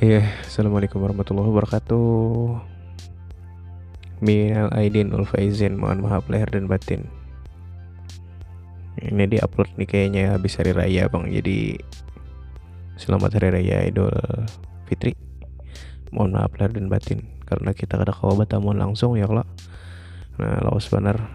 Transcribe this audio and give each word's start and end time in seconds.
Iya, 0.00 0.24
Assalamualaikum 0.48 0.96
warahmatullahi 1.04 1.52
wabarakatuh. 1.52 2.56
Minal 4.24 4.72
Aidin 4.72 5.12
Ul 5.12 5.28
Faizin 5.28 5.76
Mohon 5.76 6.08
maaf 6.08 6.24
lahir 6.32 6.48
dan 6.48 6.64
batin. 6.64 7.04
Ini 8.96 9.28
di 9.28 9.36
upload 9.44 9.68
nih 9.76 9.84
kayaknya 9.84 10.32
habis 10.32 10.56
hari 10.56 10.72
raya 10.72 11.04
bang. 11.04 11.28
Jadi 11.28 11.76
Selamat 12.96 13.36
hari 13.36 13.60
raya 13.60 13.84
Idul 13.84 14.08
Fitri. 14.88 15.12
Mohon 16.16 16.32
maaf 16.32 16.56
lahir 16.56 16.80
dan 16.80 16.88
batin 16.88 17.20
Karena 17.44 17.76
kita 17.76 18.00
kada 18.00 18.16
kawa 18.16 18.40
batamun 18.40 18.80
langsung 18.80 19.20
ya 19.20 19.28
kalau 19.28 19.44
Nah 20.40 20.64
lawas 20.64 20.88
benar. 20.88 21.28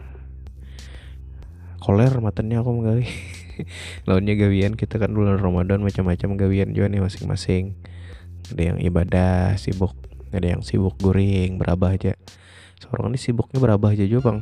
Koler 1.85 2.17
matanya 2.17 2.65
aku 2.65 2.81
menggali. 2.81 3.05
Lawannya 4.09 4.33
gawian 4.33 4.73
kita 4.73 4.97
kan 4.97 5.13
bulan 5.13 5.37
Ramadan 5.37 5.85
macam-macam 5.85 6.33
gawian 6.33 6.73
juga 6.73 6.89
nih 6.89 7.05
masing-masing 7.05 7.77
ada 8.53 8.61
yang 8.61 8.77
ibadah 8.81 9.57
sibuk 9.57 9.95
ada 10.35 10.47
yang 10.57 10.61
sibuk 10.61 10.99
guring 10.99 11.55
berabah 11.55 11.95
aja. 11.95 12.13
Seorang 12.75 13.15
ini 13.15 13.19
sibuknya 13.19 13.63
berabah 13.63 13.95
aja 13.95 14.03
juga 14.03 14.31
bang. 14.31 14.39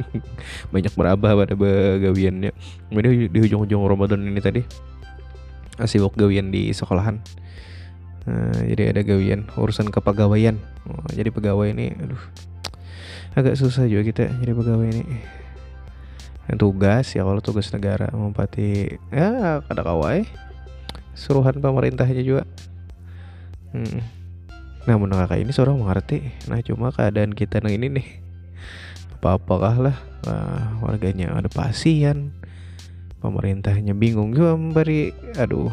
Banyak 0.72 0.94
berabah 0.96 1.36
pada 1.36 1.54
gawiannya. 2.00 2.50
Kemudian 2.88 3.28
di 3.28 3.38
ujung-ujung 3.44 3.84
Ramadan 3.84 4.24
ini 4.24 4.40
tadi 4.40 4.64
ah, 5.76 5.84
sibuk 5.84 6.16
gawian 6.16 6.48
di 6.48 6.72
sekolahan. 6.72 7.20
Nah, 8.22 8.54
jadi 8.64 8.96
ada 8.96 9.04
gawian 9.04 9.52
urusan 9.58 9.92
kepegawaian. 9.92 10.56
Oh, 10.88 11.04
jadi 11.12 11.28
pegawai 11.28 11.74
ini 11.74 11.92
aduh 11.98 12.22
agak 13.32 13.56
susah 13.56 13.88
juga 13.88 14.08
kita 14.08 14.32
jadi 14.40 14.52
pegawai 14.56 14.88
ini. 14.88 15.04
Yang 16.50 16.58
tugas 16.58 17.06
ya 17.14 17.22
kalau 17.22 17.40
tugas 17.44 17.70
negara 17.70 18.10
mempati 18.10 18.98
ya 19.12 19.62
kada 19.62 19.82
kawai 19.84 20.26
suruhan 21.12 21.60
pemerintahnya 21.60 22.24
juga 22.24 22.42
Hmm. 23.72 24.04
Namun 24.84 25.14
kakak 25.14 25.40
ini 25.40 25.52
seorang 25.54 25.80
mengerti. 25.80 26.20
Nah 26.50 26.60
cuma 26.60 26.92
keadaan 26.92 27.32
kita 27.32 27.64
yang 27.64 27.80
ini 27.80 27.86
nih. 28.00 28.08
Apa-apakah 29.18 29.74
lah 29.80 29.96
nah, 30.28 30.76
warganya 30.84 31.32
ada 31.32 31.48
pasien. 31.48 32.36
Pemerintahnya 33.22 33.94
bingung 33.94 34.34
juga 34.34 34.58
memberi 34.58 35.14
aduh 35.38 35.70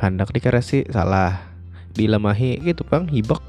hendak 0.00 0.32
dikarasi 0.32 0.88
salah 0.88 1.44
dilemahi 1.92 2.56
gitu 2.64 2.82
bang 2.88 3.04
hibak. 3.12 3.44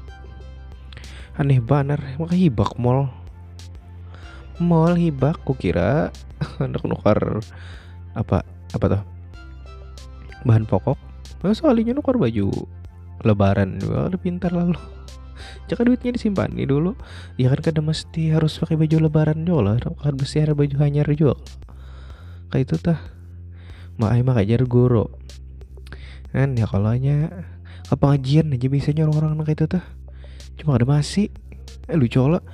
Aneh 1.40 1.64
banar 1.64 1.98
maka 2.20 2.36
hibak 2.36 2.76
mall 2.76 3.08
mall 4.60 4.92
hibak 4.92 5.40
kukira 5.48 6.12
hendak 6.60 6.84
nukar 6.84 7.40
apa 8.12 8.44
apa 8.76 8.84
tuh 8.84 9.02
bahan 10.44 10.68
pokok. 10.68 11.00
Nah, 11.40 11.56
soalnya 11.56 11.96
nukar 11.96 12.20
baju 12.20 12.52
lebaran. 13.24 13.80
Juga 13.80 14.10
udah 14.12 14.20
pintar 14.20 14.52
lalu 14.54 14.78
jangan 15.70 15.88
duitnya 15.88 16.12
disimpan 16.14 16.50
nih 16.52 16.68
dulu. 16.68 16.92
Ya 17.40 17.52
kan 17.52 17.60
kada 17.64 17.80
mesti 17.80 18.28
harus 18.34 18.60
pakai 18.60 18.76
baju 18.76 19.08
lebaran 19.08 19.48
juga 19.48 19.60
lah. 19.64 19.74
Kan 19.80 20.14
mesti 20.20 20.44
ada 20.44 20.52
baju 20.52 20.74
hanyar 20.76 21.08
juga. 21.16 21.38
Kayak 22.52 22.62
itu 22.68 22.76
tah. 22.76 23.00
Mak 23.96 24.12
mah 24.24 24.36
ajar 24.40 24.64
guru. 24.68 25.08
Kan 26.32 26.56
ya 26.56 26.68
kalau 26.68 26.92
nya 26.96 27.28
ke 27.88 27.94
pengajian 27.96 28.52
aja 28.52 28.66
biasanya 28.68 29.02
orang-orang 29.08 29.44
kayak 29.48 29.58
itu 29.60 29.66
tah. 29.78 29.84
Cuma 30.60 30.76
ada 30.76 30.84
masih. 30.84 31.28
Eh 31.88 31.96
lucu 31.96 32.20
lah. 32.24 32.44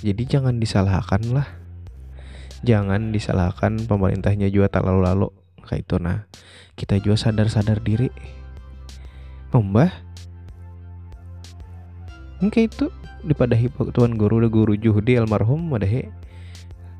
Jadi 0.00 0.22
jangan 0.24 0.56
disalahkan 0.58 1.22
lah. 1.32 1.48
Jangan 2.62 3.10
disalahkan 3.10 3.84
pemerintahnya 3.84 4.48
juga 4.48 4.72
tak 4.72 4.88
lalu-lalu. 4.88 5.28
Kayak 5.68 5.82
itu 5.84 5.96
nah. 6.00 6.18
Kita 6.72 6.96
juga 6.98 7.20
sadar-sadar 7.20 7.84
diri. 7.84 8.08
Mbah 9.52 10.11
kayak 12.48 12.74
itu 12.74 12.86
dipadahi 13.22 13.70
tuan 13.94 14.18
guru 14.18 14.42
udah 14.42 14.50
guru 14.50 14.74
Juhdi 14.74 15.14
almarhum 15.14 15.70
madahi 15.70 16.10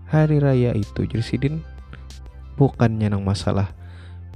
hari 0.06 0.38
raya 0.38 0.76
itu. 0.76 1.08
Jursidin 1.08 1.64
bukannya 2.60 3.10
nang 3.10 3.24
masalah 3.24 3.74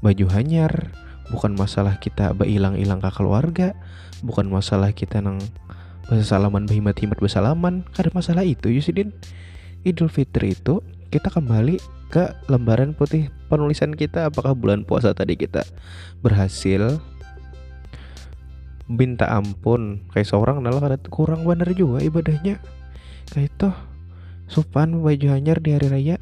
baju 0.01 0.27
hanyar 0.33 0.91
bukan 1.31 1.55
masalah 1.55 1.99
kita 2.01 2.33
hilang-hilang 2.43 3.03
ke 3.03 3.11
keluarga 3.13 3.75
bukan 4.25 4.49
masalah 4.49 4.95
kita 4.95 5.21
nang 5.21 5.39
salaman 6.23 6.65
bahimat 6.71 6.95
himat 6.99 7.19
bersalaman 7.19 7.87
ada 7.99 8.11
masalah 8.15 8.43
itu. 8.43 8.73
Yusidin 8.73 9.13
Idul 9.87 10.11
Fitri 10.11 10.59
itu 10.59 10.83
kita 11.15 11.31
kembali 11.31 11.79
ke 12.11 12.35
lembaran 12.47 12.95
putih 12.95 13.31
penulisan 13.51 13.95
kita 13.95 14.31
apakah 14.31 14.55
bulan 14.55 14.87
puasa 14.87 15.11
tadi 15.15 15.35
kita 15.35 15.67
berhasil 16.23 17.03
minta 18.87 19.27
ampun. 19.31 20.07
Kayak 20.15 20.31
seorang 20.31 20.63
adalah 20.63 20.95
kurang 21.11 21.43
benar 21.43 21.71
juga 21.75 22.03
ibadahnya. 22.03 22.63
Kayak 23.31 23.47
itu 23.53 23.69
supan 24.47 25.03
baju 25.03 25.27
hanyar 25.35 25.59
di 25.59 25.75
hari 25.75 25.89
raya. 25.91 26.17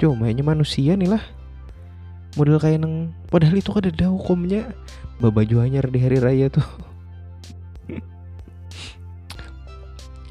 Cuma 0.00 0.32
ini 0.32 0.40
manusia 0.40 0.96
nih 0.96 1.12
lah. 1.12 1.22
Model 2.40 2.56
kayak 2.56 2.80
neng 2.80 3.12
padahal 3.28 3.60
itu 3.60 3.70
kan 3.70 3.84
ada 3.84 4.08
hukumnya. 4.08 4.72
Baju 5.20 5.56
hanyar 5.62 5.86
di 5.92 5.98
hari 6.00 6.18
raya 6.18 6.48
tuh. 6.48 6.64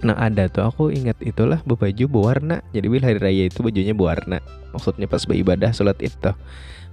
Nah 0.01 0.17
ada 0.17 0.49
tuh. 0.49 0.65
Aku 0.65 0.89
ingat 0.89 1.21
itulah 1.21 1.61
baju 1.61 2.05
berwarna. 2.09 2.65
Jadi 2.73 2.89
bil 2.89 3.05
hari 3.05 3.21
raya 3.21 3.43
itu 3.45 3.61
bajunya 3.61 3.93
berwarna. 3.93 4.41
Maksudnya 4.73 5.05
pas 5.05 5.21
beribadah 5.29 5.69
sholat 5.75 5.99
itu 6.01 6.33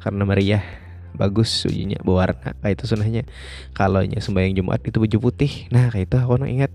Karena 0.04 0.28
meriah 0.28 0.60
bagus 1.16 1.50
sujinya 1.50 1.98
berwarna 2.04 2.54
kayak 2.60 2.78
itu 2.78 2.84
sunahnya. 2.90 3.22
Kalau 3.72 4.04
nya 4.04 4.20
sembahyang 4.20 4.58
Jumat 4.58 4.82
itu 4.84 4.98
baju 4.98 5.18
putih. 5.30 5.70
Nah 5.72 5.88
kayak 5.88 6.12
itu 6.12 6.16
aku 6.18 6.40
ingat. 6.44 6.72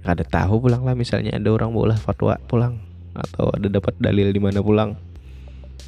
Ada 0.00 0.24
tahu 0.24 0.64
pulang 0.64 0.82
lah 0.82 0.96
misalnya 0.96 1.36
ada 1.36 1.48
orang 1.52 1.70
bola 1.76 1.96
fatwa 1.96 2.40
pulang. 2.48 2.80
Atau 3.12 3.52
ada 3.52 3.68
dapat 3.68 3.96
dalil 4.00 4.32
di 4.32 4.40
mana 4.40 4.64
pulang. 4.64 4.96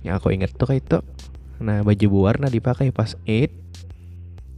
Yang 0.04 0.15
aku 0.21 0.28
ingat 0.37 0.50
tuh 0.54 0.69
kayak 0.69 0.84
itu. 0.84 0.98
Nah 1.62 1.81
baju 1.87 2.06
berwarna 2.09 2.48
dipakai 2.53 2.92
pas 2.92 3.16
Eid. 3.25 3.53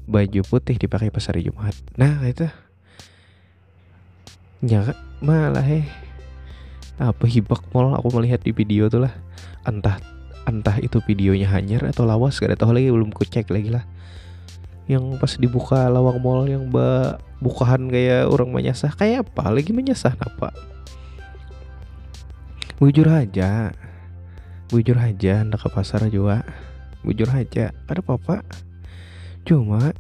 Baju 0.05 0.41
putih 0.45 0.77
dipakai 0.77 1.09
pas 1.09 1.25
hari 1.31 1.47
Jumat. 1.47 1.75
Nah 1.95 2.21
kayak 2.23 2.35
itu. 2.35 2.49
Ya 4.65 4.97
malah 5.21 5.65
eh. 5.65 5.85
Apa 6.97 7.27
hibak 7.27 7.67
mall 7.75 7.95
aku 7.99 8.09
melihat 8.15 8.41
di 8.41 8.55
video 8.55 8.87
tuh 8.87 9.07
lah. 9.07 9.15
Entah 9.67 9.99
entah 10.45 10.77
itu 10.81 11.01
videonya 11.05 11.49
hanyar 11.49 11.89
atau 11.89 12.05
lawas 12.05 12.37
gak 12.37 12.53
ada 12.53 12.59
tahu 12.61 12.77
lagi 12.77 12.93
belum 12.93 13.11
ku 13.13 13.25
cek 13.25 13.49
lagi 13.49 13.73
lah. 13.73 13.85
Yang 14.85 15.17
pas 15.17 15.33
dibuka 15.41 15.89
lawang 15.89 16.21
mall 16.21 16.45
yang 16.45 16.69
ba 16.69 17.17
bukahan 17.41 17.89
kayak 17.89 18.29
orang 18.29 18.53
menyasah 18.53 18.93
kayak 18.93 19.25
apa? 19.25 19.49
Lagi 19.49 19.73
menyasah 19.73 20.13
apa 20.21 20.75
bujur 22.79 23.07
aja. 23.09 23.73
Bujur 24.69 24.99
aja 24.99 25.45
hendak 25.45 25.63
ke 25.63 25.69
pasar 25.71 26.09
juga 26.11 26.43
bujur 27.05 27.29
aja 27.31 27.71
ada 27.89 28.01
apa-apa? 28.01 28.41
Cuma 29.45 29.93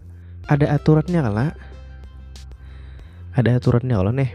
ada 0.48 0.66
aturannya 0.72 1.20
kala 1.20 1.48
ada 3.32 3.50
aturannya 3.56 3.94
kalau 3.96 4.12
nih 4.12 4.30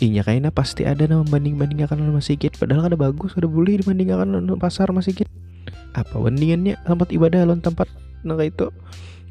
Iya 0.00 0.24
kayaknya 0.24 0.48
pasti 0.48 0.88
ada 0.88 1.04
nama 1.04 1.20
banding 1.20 1.60
bandingkan 1.60 2.00
sama 2.00 2.16
masjid 2.16 2.48
Padahal 2.48 2.88
ada 2.88 2.96
bagus 2.96 3.36
ada 3.36 3.44
boleh 3.44 3.76
dibandingkan 3.84 4.32
pasar 4.56 4.88
masjid 4.94 5.28
apa 5.92 6.16
bandingannya? 6.16 6.80
Tempat 6.88 7.12
ibadah 7.12 7.44
lawan 7.44 7.60
tempat 7.60 7.84
nah 8.24 8.40
itu? 8.40 8.72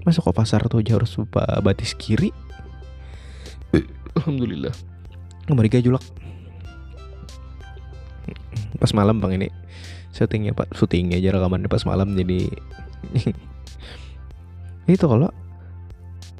Masuk 0.05 0.29
ke 0.29 0.31
pasar 0.33 0.66
tuh 0.69 0.81
aja 0.81 0.97
harus 0.97 1.13
lupa 1.17 1.45
batis 1.66 1.97
kiri? 1.97 2.29
Alhamdulillah. 4.17 4.73
Mereka 5.49 5.81
julak 5.81 6.05
pas 8.81 8.93
malam 8.97 9.22
bang 9.22 9.38
ini. 9.38 9.47
Syutingnya 10.13 10.57
pak. 10.57 10.73
Syutingnya 10.73 11.22
aja 11.22 11.38
rekamannya 11.38 11.69
pas 11.69 11.85
malam 11.85 12.17
jadi. 12.17 12.49
Itu 14.90 15.05
kalau 15.05 15.29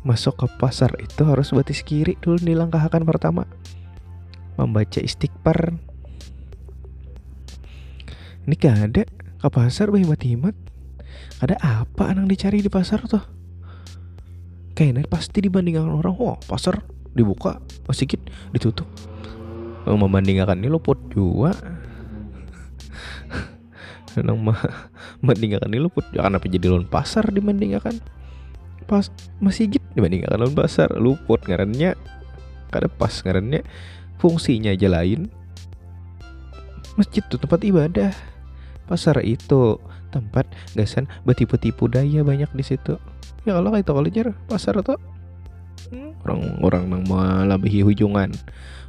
masuk 0.02 0.34
ke 0.42 0.46
pasar 0.58 0.98
itu 0.98 1.22
harus 1.30 1.54
batis 1.54 1.86
kiri. 1.86 2.18
Dulu 2.18 2.42
dilangkahkan 2.42 3.06
pertama 3.06 3.46
membaca 4.56 5.00
istighfar. 5.00 5.76
Ini 8.48 8.56
gak 8.58 8.76
ada 8.90 9.04
ke 9.42 9.48
pasar 9.54 9.94
bahimat-himat 9.94 10.72
ada 11.42 11.58
apa 11.58 12.14
anang 12.14 12.30
dicari 12.30 12.62
di 12.62 12.70
pasar 12.70 13.02
tuh? 13.10 13.26
Kayaknya 14.78 15.10
pasti 15.10 15.42
dibandingkan 15.42 15.90
orang 15.90 16.14
wah 16.14 16.38
pasar 16.38 16.86
dibuka 17.18 17.58
sedikit 17.90 18.22
ditutup. 18.54 18.86
Oh, 19.90 19.98
membandingkan 19.98 20.62
ini 20.62 20.70
luput 20.70 21.02
juga. 21.10 21.58
Nang 24.22 24.38
mah 24.38 24.62
membandingkan 25.20 25.66
ini 25.66 25.82
luput 25.82 26.06
jangan 26.14 26.38
apa 26.38 26.46
jadi 26.46 26.70
lawan 26.70 26.86
pasar 26.86 27.26
dibandingkan? 27.34 27.98
Pas 28.86 29.10
masih 29.42 29.76
gitu 29.76 29.86
dibandingkan 29.98 30.38
lawan 30.38 30.54
pasar 30.54 30.94
luput 31.02 31.42
ngarannya. 31.50 31.98
Kada 32.70 32.88
pas 32.88 33.12
ngarannya 33.12 33.66
fungsinya 34.22 34.70
aja 34.70 34.86
lain. 34.86 35.26
Masjid 36.94 37.26
tuh 37.26 37.42
tempat 37.42 37.66
ibadah. 37.66 38.14
Pasar 38.86 39.18
itu 39.26 39.82
tempat 40.14 40.46
gasan 40.78 41.10
betipu-tipu 41.26 41.90
daya 41.90 42.22
banyak 42.22 42.54
di 42.54 42.62
situ. 42.62 43.02
Ya 43.42 43.58
kalau 43.58 43.74
kayak 43.74 43.90
kalau 43.90 44.06
pasar 44.46 44.78
tuh. 44.86 45.02
Orang-orang 46.22 46.94
yang 46.94 47.04
melebihi 47.10 47.82
hujungan. 47.82 48.30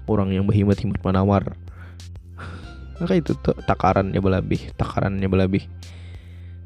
Orang 0.05 0.37
yang 0.37 0.44
berhimat-himat 0.44 1.00
menawar. 1.00 1.56
Maka 3.00 3.17
itu 3.17 3.32
tuh 3.40 3.56
takarannya 3.64 4.20
berlebih 4.20 4.76
takarannya 4.76 5.26
berlebih. 5.26 5.64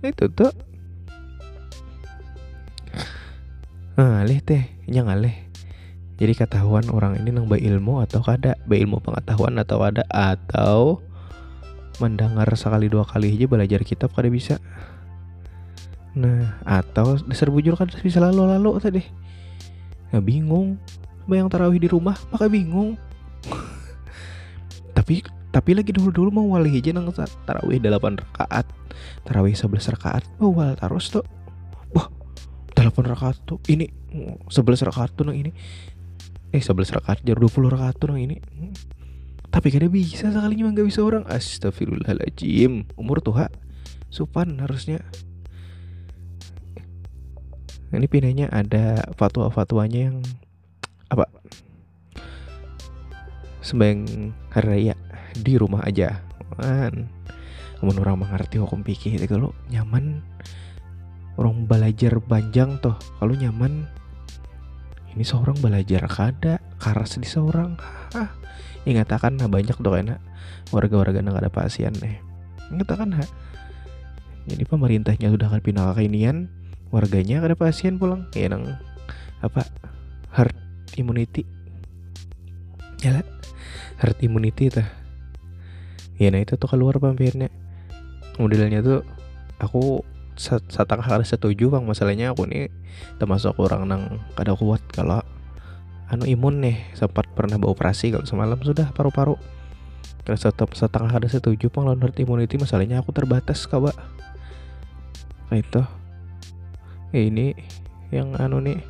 Itu 0.03 0.27
tuh. 0.35 0.51
Ah 3.97 4.27
leh 4.27 4.43
teh 4.45 4.67
jangan 4.85 5.23
leh 5.23 5.46
jadi 6.17 6.33
ketahuan 6.33 6.89
orang 6.89 7.21
ini 7.21 7.29
nang 7.29 7.45
ilmu 7.45 8.01
atau 8.01 8.25
kada? 8.25 8.57
Ilmu 8.65 9.05
pengetahuan 9.05 9.61
atau 9.61 9.85
ada? 9.85 10.01
Atau 10.09 11.05
mendengar 12.01 12.49
sekali 12.57 12.89
dua 12.89 13.05
kali 13.05 13.37
aja 13.37 13.45
belajar 13.45 13.81
kitab 13.85 14.17
kada 14.17 14.33
bisa? 14.33 14.57
Nah 16.17 16.57
atau 16.65 17.21
dasar 17.29 17.53
bujur 17.53 17.77
kan 17.77 17.93
bisa 18.01 18.17
lalu 18.17 18.49
lalu 18.49 18.81
tadi? 18.81 19.05
Nggak 20.09 20.25
bingung. 20.25 20.81
Bayang 21.29 21.53
tarawih 21.53 21.85
di 21.85 21.89
rumah 21.93 22.17
maka 22.33 22.49
bingung. 22.49 22.97
Tapi 24.97 25.21
tapi 25.53 25.71
lagi 25.77 25.93
dulu 25.93 26.09
dulu 26.09 26.29
mau 26.33 26.57
wali 26.57 26.81
aja 26.81 26.97
nang 26.97 27.13
tarawih 27.45 27.77
delapan 27.77 28.17
rakaat. 28.17 28.65
Tarawih 29.29 29.53
sebelas 29.53 29.85
rakaat 29.93 30.25
mau 30.41 30.57
wal 30.57 30.73
terus 30.81 31.13
tuh. 31.13 31.29
Wah 31.93 32.09
delapan 32.73 33.13
rakaat 33.13 33.37
tuh 33.45 33.61
ini 33.69 33.93
sebelas 34.49 34.81
rakaat 34.81 35.13
tuh 35.13 35.29
nang 35.29 35.37
ini 35.37 35.53
eh 36.57 36.65
sebelas 36.65 36.89
rakaat 36.89 37.21
jar 37.21 37.37
puluh 37.37 37.69
rakaat 37.69 38.01
tuh 38.01 38.09
nang 38.09 38.25
ini. 38.25 38.41
Tapi 39.53 39.69
kada 39.69 39.93
bisa 39.93 40.33
sekalinya 40.33 40.73
nggak 40.73 40.89
bisa 40.89 41.05
orang. 41.05 41.29
Astagfirullahaladzim 41.29 42.97
umur 42.97 43.21
tuh 43.21 43.37
ha 43.37 43.53
supan 44.09 44.57
harusnya. 44.65 45.05
Ini 47.93 48.09
pindahnya 48.09 48.49
ada 48.49 49.05
fatwa-fatwanya 49.21 50.11
yang 50.11 50.19
apa? 51.13 51.29
Sembahyang 53.61 54.33
hari 54.53 54.67
raya 54.67 54.95
di 55.37 55.61
rumah 55.61 55.85
aja. 55.85 56.25
Kan 56.57 57.13
kemudian 57.77 58.01
orang 58.01 58.25
mengerti 58.25 58.57
hukum 58.57 58.81
pikir 58.81 59.21
kalau 59.29 59.53
nyaman. 59.69 60.25
Orang 61.37 61.69
belajar 61.69 62.17
panjang 62.25 62.81
toh 62.81 62.97
kalau 63.21 63.37
nyaman 63.37 63.85
ini 65.17 65.25
seorang 65.25 65.57
belajar 65.65 66.05
kada? 66.07 66.61
Karas 66.77 67.17
di 67.17 67.25
seorang. 67.25 67.81
Ah 68.13 68.37
ingatakan 68.87 69.35
nah 69.41 69.49
banyak 69.51 69.75
tuh 69.75 69.97
enak. 69.97 70.21
Warga-warga 70.71 71.25
ada 71.25 71.51
pasien 71.51 71.95
nih 71.99 72.23
ingatakan 72.67 73.15
ha 73.15 73.25
jadi 74.51 74.67
pemerintahnya 74.67 75.31
sudah 75.31 75.47
akan 75.47 75.63
pindah 75.63 75.95
ke 75.95 76.07
inian 76.07 76.51
warganya 76.95 77.43
ada 77.43 77.59
pasien 77.59 77.99
pulang. 77.99 78.29
Ya 78.37 78.47
nang 78.53 78.79
apa? 79.43 79.67
Herd 80.31 80.55
immunity. 80.99 81.43
Ya 83.03 83.19
lah 83.19 83.27
herd 83.97 84.19
immunity 84.21 84.69
tuh 84.69 84.85
ya 86.21 86.29
nah 86.33 86.41
itu 86.41 86.57
tuh 86.57 86.69
keluar 86.69 86.97
pampirnya 87.01 87.49
modelnya 88.37 88.85
tuh 88.85 89.01
aku 89.61 90.05
satang 90.37 91.01
harus 91.03 91.33
setuju 91.33 91.73
bang. 91.73 91.85
Masalahnya 91.85 92.33
aku 92.37 92.47
nih 92.47 92.69
termasuk 93.17 93.57
orang 93.57 93.89
nang 93.89 94.03
kada 94.37 94.53
kuat 94.55 94.85
kalau 94.93 95.25
anu 96.07 96.23
imun 96.29 96.63
nih 96.63 96.77
sempat 96.95 97.27
pernah 97.35 97.59
beroperasi 97.59 98.15
kalau 98.15 98.29
semalam 98.29 98.61
sudah 98.61 98.93
paru-paru. 98.95 99.35
Kalau 100.23 100.39
tetap 100.39 100.71
setengah 100.75 101.11
ada 101.11 101.27
setuju 101.27 101.73
bang 101.73 101.85
lawan 101.87 102.03
herd 102.03 102.19
immunity 102.21 102.59
masalahnya 102.61 103.03
aku 103.03 103.11
terbatas 103.11 103.67
kawa 103.67 103.91
kayak 105.51 105.67
itu. 105.67 105.83
Ya 107.15 107.21
ini 107.27 107.47
yang 108.15 108.37
anu 108.39 108.63
nih 108.63 108.83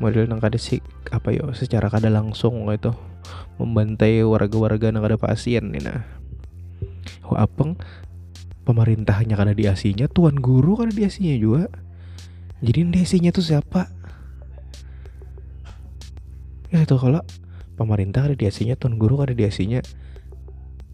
model 0.00 0.26
nang 0.26 0.40
kada 0.40 0.56
sih 0.56 0.80
apa 1.12 1.30
yo 1.30 1.52
secara 1.52 1.92
kada 1.92 2.08
langsung 2.10 2.66
itu. 2.72 2.90
Membantai 3.60 4.24
warga-warga 4.24 4.88
nang 4.88 5.04
kada 5.04 5.20
pasien 5.20 5.70
nih 5.70 5.84
nah. 5.84 6.02
Oh 7.28 7.36
apeng 7.38 7.78
pemerintahnya 8.70 9.34
kada 9.34 9.50
diasinya 9.50 10.06
tuan 10.06 10.38
guru 10.38 10.78
kada 10.78 10.94
diasinya 10.94 11.34
juga. 11.34 11.66
Jadi 12.62 12.86
desinya 12.94 13.34
tuh 13.34 13.42
siapa? 13.42 13.90
Ya 16.70 16.86
itu 16.86 16.94
kalau 16.94 17.26
pemerintah 17.74 18.30
kada 18.30 18.38
diasinya 18.38 18.78
tuan 18.78 18.94
guru 18.94 19.18
kada 19.18 19.34
diasinya 19.34 19.82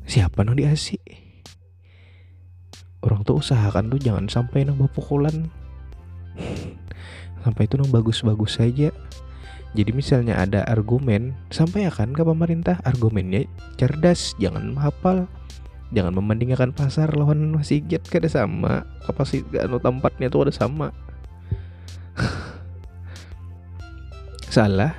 siapa 0.07 0.47
nang 0.47 0.57
diasi 0.57 0.97
orang 3.03 3.27
tuh 3.27 3.39
usahakan 3.39 3.91
tuh 3.91 4.01
jangan 4.03 4.31
sampai 4.31 4.67
nang 4.67 4.79
pukulan 4.91 5.51
sampai 7.47 7.63
itu 7.71 7.79
nang 7.79 7.91
bagus-bagus 7.95 8.59
saja. 8.59 8.91
Jadi 9.77 9.93
misalnya 9.93 10.41
ada 10.41 10.65
argumen 10.65 11.37
sampaikan 11.53 12.17
ke 12.17 12.25
pemerintah 12.25 12.81
argumennya 12.89 13.45
cerdas 13.77 14.33
jangan 14.41 14.73
menghafal 14.73 15.29
jangan 15.97 16.13
membandingkan 16.13 16.77
pasar 16.77 17.17
lawan 17.17 17.57
masjid 17.57 17.97
kada 18.05 18.29
sama. 18.29 18.85
Kapasitas 19.09 19.65
anu 19.65 19.81
tempatnya 19.81 20.29
tuh 20.29 20.45
ada 20.45 20.53
sama. 20.53 20.93
Salah 24.55 24.93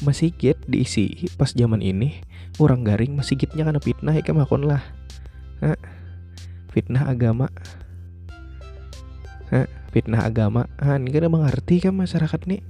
masjid 0.00 0.56
diisi. 0.64 1.28
Pas 1.36 1.52
zaman 1.52 1.84
ini 1.84 2.24
orang 2.56 2.88
garing 2.88 3.12
masjidnya 3.12 3.68
karena 3.68 3.80
fitnah 3.84 4.16
ya 4.16 4.32
makon 4.32 4.64
lah. 4.64 4.80
Fitnah 6.72 7.04
agama. 7.04 7.52
Hah? 9.52 9.68
fitnah 9.92 10.26
agama. 10.26 10.66
Ah 10.80 10.98
ini 10.98 11.12
kan 11.12 11.28
mengerti 11.28 11.84
kan 11.84 11.94
masyarakat 11.94 12.48
nih. 12.48 12.64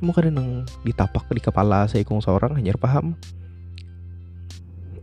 Mau 0.00 0.16
kadang 0.16 0.40
nang 0.40 0.48
ditapak 0.82 1.28
di 1.30 1.42
kepala 1.42 1.84
saya 1.84 2.06
kong 2.06 2.22
seorang 2.22 2.54
hanya 2.54 2.70
paham 2.78 3.18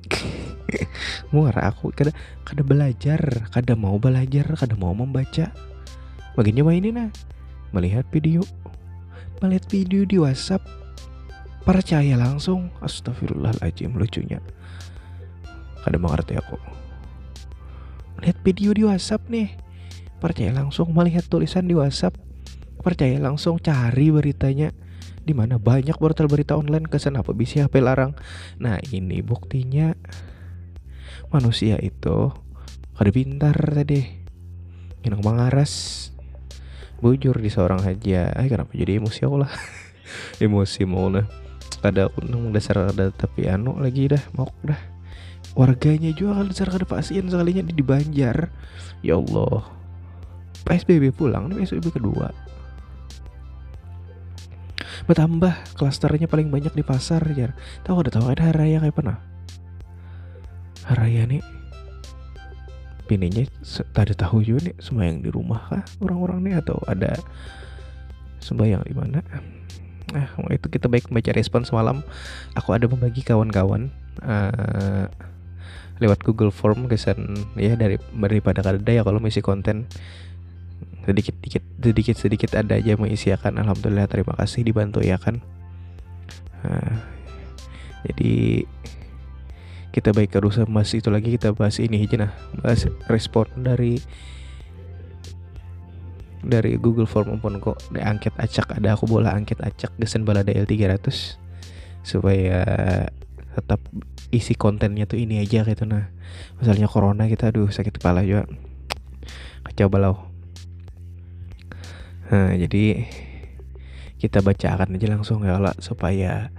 mau 1.31 1.47
aku 1.49 1.91
kada 1.95 2.11
kada 2.43 2.61
belajar 2.61 3.49
kada 3.51 3.73
mau 3.73 3.97
belajar 3.97 4.45
kada 4.55 4.75
mau 4.75 4.91
membaca. 4.93 5.51
Bagiannya 6.35 6.63
ini 6.75 6.89
nah 6.91 7.09
melihat 7.75 8.07
video. 8.11 8.43
Melihat 9.43 9.67
video 9.67 10.07
di 10.07 10.15
WhatsApp. 10.15 10.63
Percaya 11.67 12.15
langsung 12.15 12.71
astagfirullahaladzim 12.79 13.97
lucunya. 13.97 14.39
Kada 15.83 15.97
mengerti 15.99 16.39
aku. 16.39 16.55
Melihat 18.19 18.37
video 18.47 18.71
di 18.71 18.83
WhatsApp 18.87 19.27
nih. 19.27 19.51
Percaya 20.23 20.55
langsung 20.55 20.95
melihat 20.95 21.27
tulisan 21.27 21.67
di 21.67 21.75
WhatsApp. 21.75 22.15
Percaya 22.79 23.19
langsung 23.19 23.59
cari 23.59 24.07
beritanya. 24.13 24.71
Di 25.25 25.33
mana 25.33 25.57
banyak 25.57 25.97
portal 25.97 26.29
berita 26.29 26.53
online 26.53 26.85
kesan 26.85 27.17
apa 27.17 27.33
bisa 27.33 27.65
HP 27.65 27.81
larang. 27.81 28.13
Nah 28.61 28.77
ini 28.93 29.25
buktinya 29.25 29.97
manusia 31.29 31.79
itu 31.81 32.31
ada 32.95 33.09
pintar 33.11 33.55
tadi. 33.55 34.23
Yang 35.05 35.21
mengaras 35.21 35.73
bujur 36.97 37.37
di 37.37 37.51
seorang 37.51 37.83
aja 37.85 38.33
eh 38.33 38.47
kenapa 38.49 38.73
jadi 38.73 38.97
emosi 38.97 39.27
aku 39.27 39.37
lah? 39.45 39.51
Emosi 40.43 40.81
mau 40.87 41.11
lah. 41.11 41.27
Ada 41.85 42.09
aku 42.09 42.25
nang 42.25 42.49
dasar 42.49 42.89
ada 42.89 43.13
tapi 43.13 43.45
anu 43.45 43.77
lagi 43.77 44.09
dah 44.09 44.23
mau 44.33 44.49
dah. 44.65 44.79
Warganya 45.53 46.11
juga 46.11 46.41
kalau 46.41 46.49
dasar 46.49 46.67
ada 46.73 46.87
pasien 46.87 47.29
sekalinya 47.29 47.61
di, 47.61 47.83
Banjar 47.85 48.49
ya 49.05 49.21
Allah. 49.21 49.69
PSBB 50.65 51.13
pulang 51.13 51.53
ini 51.53 51.61
PSBB 51.61 52.01
kedua. 52.01 52.33
Bertambah 55.05 55.77
klasternya 55.77 56.25
paling 56.25 56.49
banyak 56.49 56.73
di 56.73 56.81
pasar 56.81 57.21
ya 57.37 57.53
tahu 57.85 58.01
ada 58.01 58.09
tahu 58.09 58.33
ada 58.33 58.49
raya 58.49 58.81
kayak 58.81 58.95
pernah 58.97 59.34
nih 60.93 61.41
pininya 63.05 63.45
tadi 63.93 64.17
tahu 64.17 64.41
juga 64.41 64.69
nih 64.69 64.75
yang 64.81 65.21
di 65.21 65.29
rumah 65.29 65.61
kah 65.69 65.85
orang-orang 66.01 66.39
nih? 66.45 66.53
Atau 66.61 66.77
ada 66.89 67.13
sembahyang 68.41 68.81
di 68.85 68.93
mana? 68.97 69.21
Nah 70.13 70.25
itu 70.53 70.67
kita 70.69 70.89
baik 70.89 71.09
membaca 71.09 71.31
respon 71.33 71.65
semalam. 71.65 72.01
Aku 72.57 72.73
ada 72.73 72.85
membagi 72.89 73.21
kawan-kawan 73.25 73.89
uh, 74.25 75.09
lewat 76.01 76.21
Google 76.25 76.51
Form 76.51 76.85
kesan 76.91 77.37
ya 77.55 77.77
dari 77.77 77.97
daripada 78.13 78.61
kada 78.65 78.91
ya 78.91 79.01
kalau 79.05 79.21
misi 79.21 79.41
konten. 79.41 79.85
Sedikit 81.05 81.37
sedikit 81.37 81.63
sedikit 81.77 82.15
sedikit 82.17 82.51
ada 82.57 82.81
aja 82.81 82.97
mengisiakan. 82.97 83.61
Alhamdulillah 83.61 84.09
terima 84.09 84.33
kasih 84.33 84.65
dibantu 84.65 85.05
ya 85.05 85.21
kan? 85.21 85.37
Nah, 86.65 86.97
jadi 88.09 88.65
kita 89.95 90.11
baik 90.11 90.35
ke 90.35 90.43
rusa 90.43 90.67
mas. 90.67 90.91
Itu 90.91 91.07
lagi 91.07 91.31
kita 91.31 91.55
bahas 91.55 91.79
ini 91.79 92.03
aja 92.03 92.27
nah 92.27 92.31
bahas 92.59 92.83
respon 93.07 93.47
dari 93.55 94.03
dari 96.43 96.75
Google 96.75 97.07
Form 97.07 97.39
pun 97.39 97.63
kok 97.63 97.79
di 97.95 98.03
angket 98.03 98.35
acak. 98.35 98.75
Ada 98.75 98.99
aku 98.99 99.07
bola 99.07 99.31
angket 99.31 99.63
acak 99.63 99.95
gesen 99.95 100.27
balada 100.27 100.51
L300 100.51 101.39
supaya 102.03 102.61
tetap 103.55 103.79
isi 104.35 104.51
kontennya 104.51 105.07
tuh 105.07 105.15
ini 105.15 105.39
aja 105.39 105.63
gitu 105.63 105.87
nah. 105.87 106.11
Misalnya 106.59 106.91
corona 106.91 107.31
kita 107.31 107.55
aduh 107.55 107.71
sakit 107.71 107.95
kepala 107.95 108.27
juga. 108.27 108.51
Kacau 109.63 109.87
balau. 109.87 110.15
Nah, 112.25 112.51
jadi 112.57 113.07
kita 114.19 114.41
bacakan 114.41 114.97
aja 114.97 115.07
langsung 115.07 115.45
ya 115.45 115.61
lah 115.61 115.77
supaya 115.77 116.49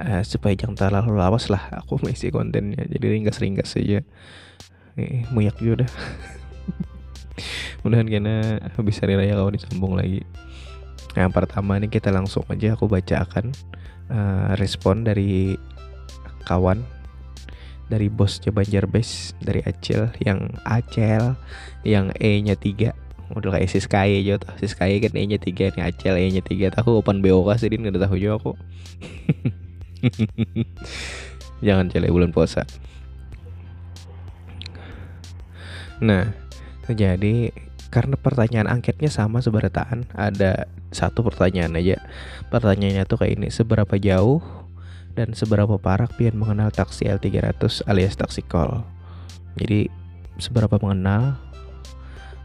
uh, 0.00 0.22
supaya 0.24 0.56
jangan 0.56 0.76
terlalu 0.76 1.20
lawas 1.20 1.52
lah 1.52 1.68
aku 1.76 2.00
mengisi 2.00 2.32
kontennya. 2.32 2.82
Jadi 2.88 3.06
ringkas-ringkas 3.20 3.76
saja 3.76 4.00
eh, 4.96 5.22
muyak 5.30 5.60
juga 5.60 5.84
udah. 5.84 5.90
Mudahan 7.84 8.08
karena 8.08 8.60
habis 8.76 9.00
hari 9.00 9.16
raya 9.16 9.36
kalau 9.36 9.52
disambung 9.52 9.94
lagi. 9.96 10.24
Yang 11.16 11.30
pertama 11.34 11.76
ini 11.76 11.90
kita 11.90 12.14
langsung 12.14 12.46
aja 12.48 12.78
aku 12.78 12.86
bacakan 12.86 13.50
uh, 14.12 14.54
respon 14.56 15.02
dari 15.02 15.58
kawan 16.46 16.82
dari 17.90 18.06
bosnya 18.06 18.54
Banjarbes 18.54 19.34
dari 19.42 19.66
Acel 19.66 20.14
yang 20.22 20.54
Acel 20.62 21.34
yang 21.82 22.14
E 22.22 22.38
nya 22.38 22.54
3 22.54 23.34
udah 23.34 23.50
kayak 23.58 23.70
Siskaye 23.70 24.22
aja 24.22 24.38
tuh 24.38 24.54
Siskaye 24.62 25.02
kan 25.02 25.14
E 25.18 25.22
nya 25.26 25.42
3 25.42 25.74
nih 25.74 25.82
Acel 25.82 26.14
E 26.18 26.30
nya 26.30 26.42
3 26.42 26.70
tahu 26.70 27.02
open 27.02 27.18
BOK 27.18 27.58
sih 27.58 27.66
nggak 27.66 27.98
tahu 27.98 28.14
juga 28.14 28.38
aku 28.38 28.52
jangan 31.66 31.92
cele 31.92 32.08
bulan 32.08 32.32
puasa. 32.32 32.64
Nah 36.00 36.32
jadi 36.90 37.52
karena 37.90 38.14
pertanyaan 38.14 38.70
angketnya 38.70 39.10
sama 39.10 39.42
seberataan 39.42 40.06
ada 40.14 40.70
satu 40.94 41.26
pertanyaan 41.26 41.74
aja. 41.78 41.98
Pertanyaannya 42.48 43.04
tuh 43.06 43.18
kayak 43.20 43.34
ini 43.38 43.48
seberapa 43.50 43.98
jauh 43.98 44.42
dan 45.18 45.34
seberapa 45.34 45.76
parah 45.76 46.08
pian 46.08 46.38
mengenal 46.38 46.70
taksi 46.70 47.10
L300 47.10 47.86
alias 47.90 48.14
taksi 48.14 48.46
call? 48.46 48.86
Jadi 49.58 49.90
seberapa 50.38 50.78
mengenal 50.78 51.49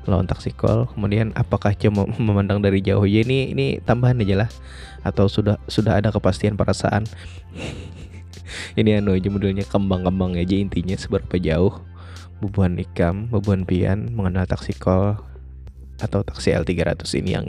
lawan 0.06 0.30
taksi 0.30 0.54
call 0.54 0.90
kemudian 0.94 1.34
apakah 1.34 1.74
cuma 1.74 2.06
memandang 2.22 2.62
dari 2.62 2.82
jauh? 2.82 3.04
Ya 3.06 3.26
ini 3.26 3.52
ini 3.52 3.66
tambahan 3.82 4.22
aja 4.22 4.46
lah. 4.46 4.50
Atau 5.06 5.30
sudah 5.30 5.62
sudah 5.70 5.98
ada 6.02 6.10
kepastian 6.10 6.58
perasaan? 6.58 7.06
Ini 8.80 9.02
anu 9.02 9.18
aja 9.18 9.28
modelnya 9.28 9.66
kembang-kembang 9.66 10.38
aja 10.38 10.56
intinya 10.56 10.94
seberapa 10.96 11.36
jauh? 11.42 11.82
Bubuhan 12.40 12.78
ikam 12.78 13.28
bubuhan 13.34 13.66
pian 13.66 14.14
mengenal 14.14 14.46
taksi 14.46 14.78
call 14.78 15.18
atau 15.98 16.22
taksi 16.28 16.52
L300 16.52 17.08
ini 17.24 17.32
yang 17.32 17.48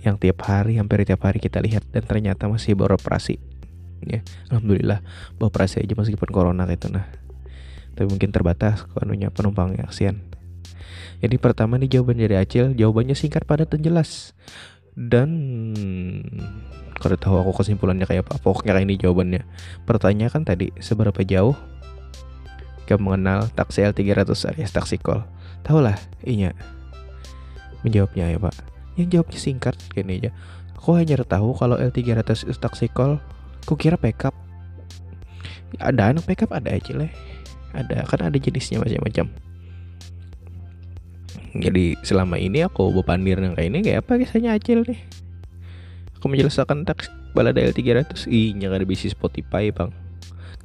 yang 0.00 0.16
tiap 0.16 0.40
hari 0.48 0.80
hampir 0.80 1.04
tiap 1.04 1.20
hari 1.28 1.36
kita 1.36 1.60
lihat 1.60 1.84
dan 1.92 2.08
ternyata 2.08 2.48
masih 2.48 2.72
beroperasi 2.72 3.36
ya 4.08 4.24
alhamdulillah 4.48 5.04
beroperasi 5.36 5.84
aja 5.84 5.92
meskipun 5.92 6.32
corona 6.32 6.64
gitu 6.68 6.88
nah. 6.92 7.04
Tapi 7.94 8.10
mungkin 8.10 8.34
terbatas 8.34 8.90
anunya 8.98 9.30
penumpangnya 9.30 9.86
kasihan 9.86 10.18
jadi 11.24 11.36
pertama 11.40 11.80
nih 11.80 11.98
jawaban 11.98 12.20
dari 12.20 12.36
Acil, 12.36 12.76
jawabannya 12.76 13.16
singkat 13.16 13.48
padat 13.48 13.72
dan 13.72 13.80
jelas. 13.80 14.36
Dan 14.94 15.30
kalau 17.00 17.16
tahu 17.18 17.34
aku 17.40 17.64
kesimpulannya 17.64 18.06
kayak 18.06 18.28
apa, 18.28 18.38
pokoknya 18.38 18.76
kayak 18.78 18.86
ini 18.86 18.94
jawabannya. 19.00 19.42
Pertanyaan 19.88 20.30
kan 20.30 20.42
tadi 20.46 20.70
seberapa 20.78 21.18
jauh 21.26 21.56
kamu 22.84 23.00
mengenal 23.00 23.48
taksi 23.56 23.88
L300 23.88 24.28
alias 24.52 24.70
taksi 24.70 25.00
call? 25.00 25.24
Tahu 25.64 25.80
lah, 25.80 25.96
iya. 26.20 26.52
Menjawabnya 27.80 28.28
ya 28.28 28.36
pak. 28.36 28.52
Yang 29.00 29.08
jawabnya 29.18 29.38
singkat 29.40 29.74
gini 29.96 30.20
aja. 30.20 30.30
Aku 30.76 30.92
hanya 31.00 31.16
tahu 31.24 31.56
kalau 31.56 31.80
L300 31.80 32.44
itu 32.44 32.60
taksi 32.60 32.92
call. 32.92 33.16
Ku 33.64 33.80
kira 33.80 33.96
backup. 33.96 34.36
Ada 35.80 36.12
anak 36.12 36.28
backup 36.28 36.52
ada 36.52 36.68
aja 36.68 36.92
lah. 36.92 37.08
Ada 37.72 38.04
kan 38.04 38.28
ada 38.28 38.36
jenisnya 38.36 38.78
macam-macam 38.84 39.53
jadi 41.54 41.94
selama 42.02 42.34
ini 42.34 42.66
aku 42.66 42.90
bepandir 42.90 43.38
yang 43.38 43.54
kayak 43.54 43.68
ini 43.70 43.78
kayak 43.86 44.02
apa 44.02 44.18
kisahnya 44.18 44.58
Acil 44.58 44.82
nih? 44.82 44.98
Aku 46.18 46.26
menjelaskan 46.26 46.82
teks 46.82 47.06
balada 47.30 47.62
L300 47.62 48.26
ih 48.26 48.58
nyakar 48.58 48.82
bisnis 48.82 49.14
Spotify 49.14 49.70
bang. 49.70 49.94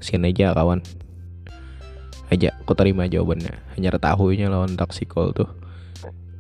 Kesian 0.02 0.26
aja 0.26 0.50
kawan. 0.58 0.82
Aja 2.34 2.58
aku 2.58 2.74
terima 2.74 3.06
jawabannya. 3.06 3.54
Hanya 3.78 4.02
tahunya 4.02 4.50
lawan 4.50 4.74
taksi 4.74 5.06
call 5.06 5.30
tuh. 5.38 5.50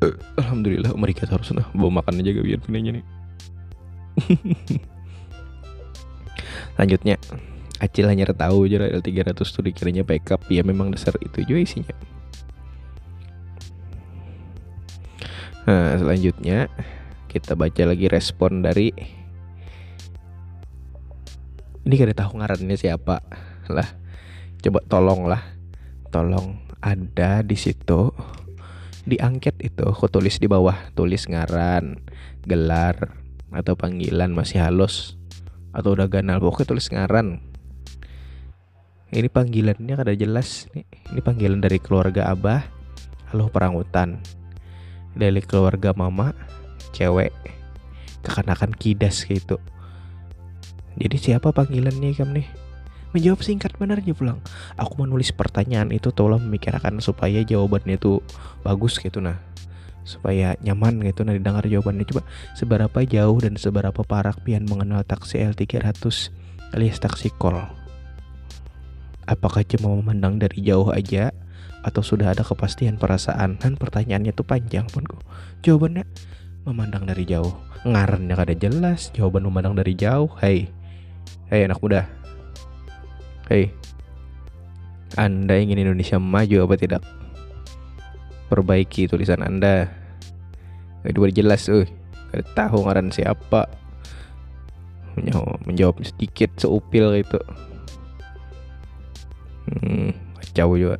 Uh, 0.01 0.18
Alhamdulillah 0.41 0.98
mereka 0.98 1.29
harus 1.29 1.53
nah 1.53 1.68
bawa 1.75 2.00
makan 2.00 2.24
aja 2.24 2.32
gak 2.32 2.48
biar 2.48 2.63
pinanya 2.63 2.96
nih 2.96 3.06
lanjutnya. 6.79 7.20
Acil 7.84 8.08
hanya 8.08 8.27
tahu 8.32 8.68
aja 8.68 8.88
L300 8.88 9.39
tuh 9.39 9.63
dikiranya 9.63 10.03
backup. 10.08 10.44
Ya 10.48 10.63
memang 10.63 10.91
dasar 10.91 11.15
itu 11.20 11.44
juga 11.44 11.63
isinya 11.63 11.96
Nah, 15.69 15.93
selanjutnya 16.01 16.65
kita 17.29 17.53
baca 17.53 17.83
lagi 17.85 18.09
respon 18.09 18.65
dari 18.65 18.89
ini 21.85 21.93
kada 21.93 22.25
tahu 22.25 22.41
ngarannya 22.41 22.73
siapa 22.73 23.21
lah. 23.69 23.85
Coba 24.65 24.81
tolong 24.89 25.29
lah. 25.29 25.45
Tolong 26.09 26.57
ada 26.81 27.45
di 27.45 27.53
situ. 27.53 28.09
Di 29.05 29.21
angket 29.21 29.61
itu 29.61 29.85
aku 29.85 30.09
tulis 30.09 30.41
di 30.41 30.49
bawah. 30.49 30.89
Tulis 30.97 31.29
ngaran, 31.29 32.01
gelar 32.49 33.13
atau 33.53 33.77
panggilan 33.77 34.33
masih 34.33 34.65
halus. 34.65 35.21
Atau 35.69 35.93
udah 35.93 36.09
ganal 36.09 36.41
pokoknya 36.41 36.65
tulis 36.65 36.89
ngaran. 36.89 37.45
Ini 39.13 39.29
panggilannya 39.29 39.93
kada 39.93 40.17
jelas 40.17 40.65
nih. 40.73 40.89
Ini 41.13 41.21
panggilan 41.21 41.61
dari 41.61 41.77
keluarga 41.77 42.25
abah 42.33 42.65
halo 43.29 43.45
perangutan 43.53 44.17
dari 45.19 45.43
keluarga 45.43 45.91
mama 45.91 46.31
cewek 46.95 47.35
kekanakan 48.23 48.71
kidas 48.75 49.27
gitu. 49.27 49.59
Jadi 50.99 51.15
siapa 51.15 51.55
panggilannya 51.55 52.11
kamu 52.11 52.43
nih? 52.43 52.47
Menjawab 53.09 53.41
singkat 53.41 53.73
benarnya 53.79 54.13
pulang. 54.13 54.38
Aku 54.77 54.99
menulis 55.01 55.33
pertanyaan 55.33 55.89
itu 55.89 56.13
tolong 56.13 56.43
memikirkan 56.45 57.01
supaya 57.01 57.41
jawabannya 57.41 57.97
itu 57.97 58.21
bagus 58.61 59.01
gitu 59.01 59.17
nah. 59.23 59.39
Supaya 60.05 60.59
nyaman 60.61 61.01
gitu 61.07 61.25
nah 61.25 61.33
didengar 61.33 61.65
jawabannya. 61.65 62.05
Coba 62.05 62.21
seberapa 62.53 62.99
jauh 63.07 63.38
dan 63.41 63.57
seberapa 63.57 64.01
parah 64.05 64.35
pian 64.38 64.67
mengenal 64.67 65.01
taksi 65.07 65.41
L300 65.41 66.29
alias 66.75 67.01
taksi 67.01 67.33
call? 67.33 67.65
Apakah 69.25 69.61
cuma 69.65 69.93
memandang 69.93 70.38
dari 70.41 70.61
jauh 70.61 70.89
aja 70.93 71.33
atau 71.81 72.03
sudah 72.03 72.36
ada 72.36 72.43
kepastian 72.43 73.00
perasaan 73.00 73.55
dan 73.55 73.79
pertanyaannya 73.79 74.36
tuh 74.36 74.43
panjang 74.43 74.86
pun 74.91 75.07
jawabannya 75.63 76.03
memandang 76.67 77.07
dari 77.07 77.24
jauh. 77.24 77.55
Ngarannya 77.88 78.36
kada 78.36 78.55
jelas 78.55 79.15
jawaban 79.15 79.48
memandang 79.48 79.75
dari 79.75 79.95
jauh. 79.95 80.27
Hei 80.43 80.67
hei 81.48 81.63
anak 81.63 81.79
muda. 81.79 82.05
Hei 83.48 83.71
anda 85.17 85.57
ingin 85.57 85.81
Indonesia 85.81 86.21
maju 86.21 86.69
apa 86.69 86.75
tidak? 86.77 87.01
Perbaiki 88.51 89.09
tulisan 89.09 89.41
anda. 89.41 89.89
Dua 91.15 91.31
jelas 91.31 91.65
eh. 91.71 91.88
Kada 92.29 92.45
tahu 92.53 92.86
ngaran 92.86 93.09
siapa. 93.09 93.65
Menjawab 95.65 96.00
sedikit 96.05 96.53
seupil 96.55 97.12
itu 97.19 97.39
hmm, 99.69 100.09
kacau 100.39 100.79
juga 100.79 100.98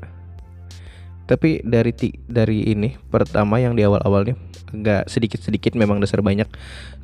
tapi 1.30 1.62
dari 1.62 1.94
dari 2.26 2.74
ini 2.74 2.98
pertama 3.14 3.62
yang 3.62 3.78
di 3.78 3.86
awal-awal 3.86 4.26
nih 4.26 4.38
agak 4.74 5.06
sedikit-sedikit 5.06 5.78
memang 5.78 6.02
dasar 6.02 6.26
banyak. 6.26 6.50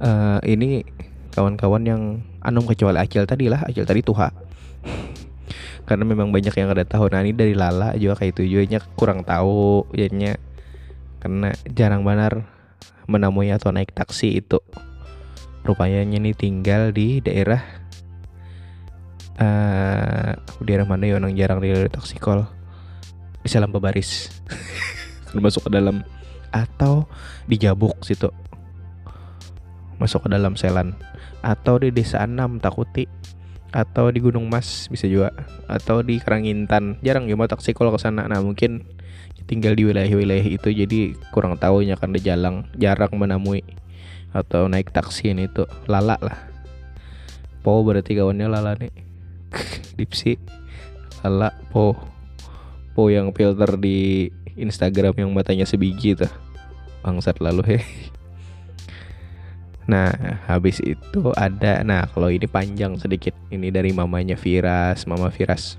Uh, 0.01 0.41
ini 0.41 0.81
kawan-kawan 1.37 1.85
yang 1.85 2.01
anum 2.41 2.65
kecuali 2.65 2.97
Acil 2.97 3.29
tadi 3.29 3.45
lah 3.45 3.61
Acil 3.69 3.85
tadi 3.85 4.01
tuha. 4.01 4.33
Karena 5.87 6.09
memang 6.09 6.33
banyak 6.33 6.57
yang 6.57 6.73
ada 6.73 6.81
tahu 6.81 7.13
nah 7.13 7.21
ini 7.21 7.37
dari 7.37 7.53
Lala 7.53 7.93
juga 7.93 8.25
kayak 8.25 8.41
tujuannya 8.41 8.79
kurang 8.97 9.21
tahu 9.21 9.85
jadinya 9.93 10.33
karena 11.21 11.53
jarang 11.69 12.01
benar 12.01 12.49
menemui 13.05 13.53
atau 13.53 13.69
naik 13.69 13.93
taksi 13.93 14.41
itu. 14.41 14.57
Rupanya 15.61 16.01
ini 16.01 16.33
tinggal 16.33 16.89
di 16.89 17.21
daerah 17.21 17.61
uh, 19.37 20.33
daerah 20.65 20.85
mana 20.89 21.05
ya 21.05 21.21
jarang 21.21 21.61
di 21.61 21.69
taksi 21.93 22.17
call 22.17 22.64
bisa 23.45 23.61
lampu 23.61 23.77
baris. 23.77 24.33
Masuk 25.37 25.69
ke 25.69 25.77
dalam. 25.77 26.01
Atau 26.49 27.05
di 27.45 27.61
Jabuk 27.61 28.01
situ. 28.01 28.33
Masuk 30.01 30.25
ke 30.25 30.29
dalam 30.33 30.57
selan. 30.57 30.97
Atau 31.45 31.77
di 31.77 31.93
desa 31.93 32.25
Anam 32.25 32.57
Takuti. 32.57 33.05
Atau 33.69 34.09
di 34.09 34.17
Gunung 34.17 34.49
Mas 34.49 34.89
bisa 34.89 35.05
juga. 35.05 35.29
Atau 35.69 36.01
di 36.01 36.17
Karangintan 36.17 36.97
jarang 37.05 37.29
ya 37.29 37.37
taksi 37.37 37.77
kalau 37.77 37.93
ke 37.93 38.01
sana. 38.01 38.25
Nah 38.25 38.41
mungkin 38.41 38.81
tinggal 39.45 39.77
di 39.77 39.85
wilayah-wilayah 39.85 40.47
itu. 40.49 40.73
Jadi 40.73 41.13
kurang 41.29 41.61
tahu 41.61 41.85
ya 41.85 41.93
kan 42.01 42.09
jalan. 42.17 42.65
Jarang 42.81 43.13
menemui. 43.13 43.61
Atau 44.33 44.65
naik 44.65 44.89
taksi 44.89 45.37
ini 45.37 45.45
tuh 45.53 45.69
lala 45.85 46.17
lah. 46.17 46.49
Po 47.61 47.85
berarti 47.85 48.17
kawannya 48.17 48.49
lala 48.49 48.73
nih. 48.73 48.89
Dipsi. 50.01 50.41
Lala 51.21 51.53
po 51.69 52.14
po 52.95 53.11
yang 53.11 53.35
filter 53.35 53.75
di 53.75 54.31
Instagram 54.55 55.19
yang 55.19 55.29
matanya 55.35 55.67
sebiji 55.67 56.15
tuh 56.15 56.31
bangsat 57.03 57.43
lalu 57.43 57.75
he 57.75 57.79
Nah, 59.85 60.09
habis 60.49 60.81
itu 60.81 61.29
ada 61.37 61.85
nah 61.85 62.09
kalau 62.09 62.33
ini 62.33 62.49
panjang 62.49 62.97
sedikit. 62.97 63.37
Ini 63.53 63.69
dari 63.69 63.93
mamanya 63.93 64.33
Viras, 64.33 65.05
Mama 65.05 65.29
Viras. 65.29 65.77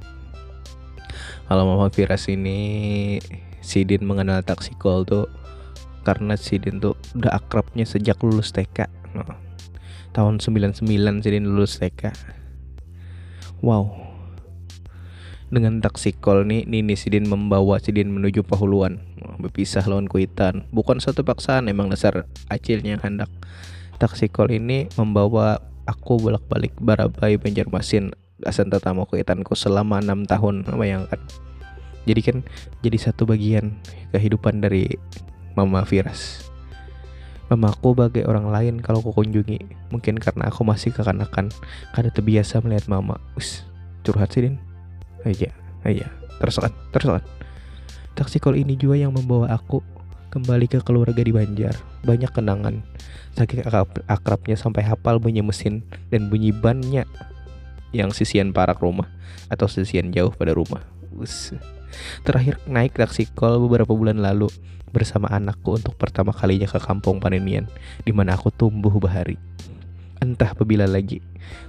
Kalau 1.50 1.66
Mama 1.66 1.90
Viras 1.90 2.30
ini 2.30 3.18
Sidin 3.58 4.06
mengenal 4.06 4.46
taksi 4.46 4.78
call 4.78 5.02
tuh 5.02 5.26
karena 6.06 6.38
Sidin 6.38 6.78
tuh 6.78 6.94
udah 7.18 7.34
akrabnya 7.34 7.82
sejak 7.82 8.22
lulus 8.22 8.54
TK. 8.54 8.86
Nah, 9.18 9.34
tahun 10.14 10.38
99 10.38 10.86
Sidin 11.26 11.50
lulus 11.50 11.82
TK. 11.82 12.14
Wow. 13.58 14.05
Dengan 15.46 15.78
taksi 15.78 16.10
call 16.10 16.42
nih 16.42 16.66
Nini 16.66 16.98
Sidin 16.98 17.30
membawa 17.30 17.78
Sidin 17.78 18.10
menuju 18.10 18.42
Pahuluan. 18.42 18.98
Berpisah 19.38 19.86
lawan 19.86 20.10
Kuitan. 20.10 20.66
Bukan 20.74 20.98
satu 20.98 21.22
paksaan 21.22 21.70
emang 21.70 21.86
dasar 21.86 22.26
acilnya 22.50 22.98
yang 22.98 23.02
hendak. 23.06 23.30
Taksi 24.02 24.26
call 24.26 24.50
ini 24.50 24.90
membawa 24.98 25.62
aku 25.86 26.18
bolak-balik 26.18 26.74
Barabai 26.82 27.38
Banjarmasin 27.38 28.10
Asan 28.42 28.74
Tatamu 28.74 29.06
Kuitanku 29.06 29.54
selama 29.54 30.02
enam 30.02 30.26
tahun. 30.26 30.66
Bayangkan. 30.66 31.22
Jadi 32.10 32.20
kan 32.26 32.36
jadi 32.82 32.98
satu 32.98 33.22
bagian 33.22 33.78
kehidupan 34.14 34.62
dari 34.62 34.86
Mama 35.58 35.82
Viras 35.82 36.46
Mamaku 37.50 37.98
bagai 37.98 38.26
orang 38.26 38.50
lain 38.50 38.74
kalau 38.82 38.98
aku 38.98 39.22
kunjungi. 39.22 39.62
Mungkin 39.94 40.18
karena 40.18 40.50
aku 40.50 40.66
masih 40.66 40.90
kekanakan 40.90 41.54
Karena 41.94 42.10
terbiasa 42.10 42.58
melihat 42.58 42.90
mama. 42.90 43.22
Us, 43.38 43.62
curhat 44.02 44.34
sih 44.34 44.50
Din 44.50 44.75
Iya, 45.26 45.50
iya 45.82 46.06
kan, 46.38 46.72
terus 46.94 47.08
kan 47.10 47.24
Taksi 48.16 48.40
call 48.40 48.56
ini 48.56 48.80
juga 48.80 48.96
yang 48.96 49.12
membawa 49.12 49.52
aku 49.52 49.84
kembali 50.32 50.72
ke 50.72 50.80
keluarga 50.80 51.20
di 51.20 51.36
Banjar. 51.36 51.76
Banyak 52.00 52.32
kenangan. 52.32 52.80
Saking 53.36 53.68
akrabnya 54.08 54.56
sampai 54.56 54.88
hafal 54.88 55.20
bunyi 55.20 55.44
mesin 55.44 55.84
dan 56.08 56.32
bunyi 56.32 56.48
bannya 56.48 57.04
yang 57.92 58.08
sisian 58.16 58.56
parak 58.56 58.80
rumah 58.80 59.04
atau 59.52 59.68
sisian 59.68 60.16
jauh 60.16 60.32
pada 60.32 60.56
rumah. 60.56 60.80
Us. 61.20 61.52
Terakhir 62.24 62.56
naik 62.64 62.96
taksi 62.96 63.28
kol 63.36 63.60
beberapa 63.68 63.92
bulan 63.92 64.16
lalu 64.16 64.48
bersama 64.96 65.28
anakku 65.28 65.76
untuk 65.76 65.92
pertama 66.00 66.32
kalinya 66.32 66.64
ke 66.64 66.80
kampung 66.80 67.20
Paninian 67.20 67.68
di 68.00 68.16
mana 68.16 68.32
aku 68.32 68.48
tumbuh 68.48 68.96
bahari. 68.96 69.36
Entah 70.24 70.56
apabila 70.56 70.88
lagi. 70.88 71.20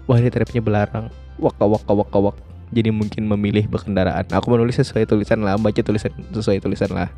Wah 0.07 0.15
ini 0.15 0.31
tripnya 0.31 0.63
belarang. 0.63 1.11
Waka 1.35 1.67
waka 1.67 1.91
waka 1.91 2.19
wak. 2.31 2.46
Jadi 2.71 2.89
mungkin 2.91 3.27
memilih 3.31 3.67
berkendaraan. 3.71 4.27
Aku 4.27 4.51
menulis 4.51 4.75
sesuai 4.79 5.07
tulisan 5.07 5.39
lah, 5.39 5.55
baca 5.55 5.79
tulisan 5.79 6.11
sesuai 6.35 6.59
tulisan 6.59 6.91
lah. 6.91 7.09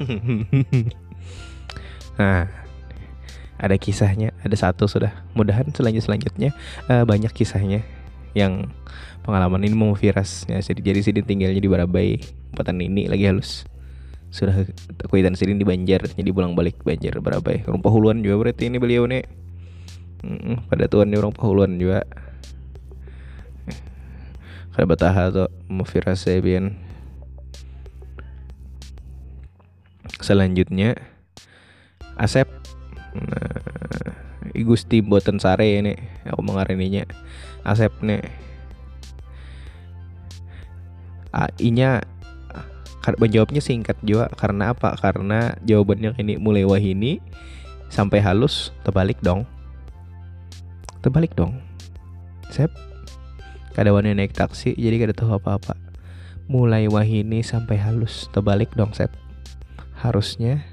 nah, 2.20 2.48
ada 3.60 3.76
kisahnya, 3.76 4.32
ada 4.40 4.56
satu 4.56 4.88
sudah. 4.88 5.12
Mudahan 5.36 5.68
selanjut 5.76 6.08
selanjutnya 6.08 6.56
uh, 6.88 7.04
banyak 7.04 7.28
kisahnya 7.36 7.84
yang 8.32 8.70
pengalaman 9.26 9.62
ini 9.66 9.74
mau 9.76 9.92
viras 9.92 10.46
ya 10.46 10.62
jadi 10.62 10.92
jadi 10.92 11.00
sini 11.02 11.20
tinggalnya 11.26 11.60
di 11.60 11.70
Barabai 11.70 12.22
tempatan 12.54 12.78
ini 12.80 13.10
lagi 13.10 13.26
halus 13.26 13.66
sudah 14.30 14.62
kuitan 15.10 15.34
sini 15.34 15.58
di 15.58 15.66
Banjar 15.66 16.06
jadi 16.14 16.30
pulang 16.30 16.54
balik 16.54 16.80
Banjar 16.86 17.18
Barabai 17.18 17.66
rumpah 17.66 17.90
huluan 17.90 18.22
juga 18.22 18.46
berarti 18.46 18.70
ini 18.70 18.78
beliau 18.78 19.04
nih 19.10 19.26
mm, 20.22 20.70
pada 20.70 20.86
tuan 20.86 21.10
orang 21.10 21.34
pahuluan 21.34 21.74
juga 21.76 22.06
kada 24.70 24.86
bataha 24.86 25.22
tuh 25.34 25.50
mau 25.66 25.82
viras 25.82 26.22
saya 26.22 26.38
bian 26.38 26.78
selanjutnya 30.20 30.94
Asep. 32.20 32.44
Nah, 33.16 34.12
Gusti 34.60 35.00
buatan 35.00 35.40
sare 35.40 35.80
ini 35.80 35.96
aku 36.28 36.44
mengaraninya 36.44 37.08
Asep 37.64 37.90
nih 38.04 38.20
inya 41.62 42.04
menjawabnya 43.16 43.64
singkat 43.64 43.96
juga 44.04 44.28
karena 44.36 44.76
apa? 44.76 44.92
Karena 45.00 45.56
jawabannya 45.64 46.12
ini 46.20 46.36
mulai 46.36 46.68
wahini 46.68 47.24
sampai 47.88 48.20
halus 48.20 48.76
terbalik 48.84 49.16
dong. 49.24 49.48
Terbalik 51.00 51.32
dong. 51.32 51.56
Sep 52.52 52.68
kadawannya 53.76 54.16
naik 54.16 54.34
taksi 54.34 54.74
jadi 54.74 55.06
kada 55.06 55.14
tahu 55.14 55.36
apa-apa. 55.36 55.76
Mulai 56.50 56.90
wahini 56.90 57.46
sampai 57.46 57.78
halus. 57.78 58.26
Terbalik 58.34 58.74
dong 58.74 58.90
Sep. 58.90 59.12
Harusnya 59.94 60.64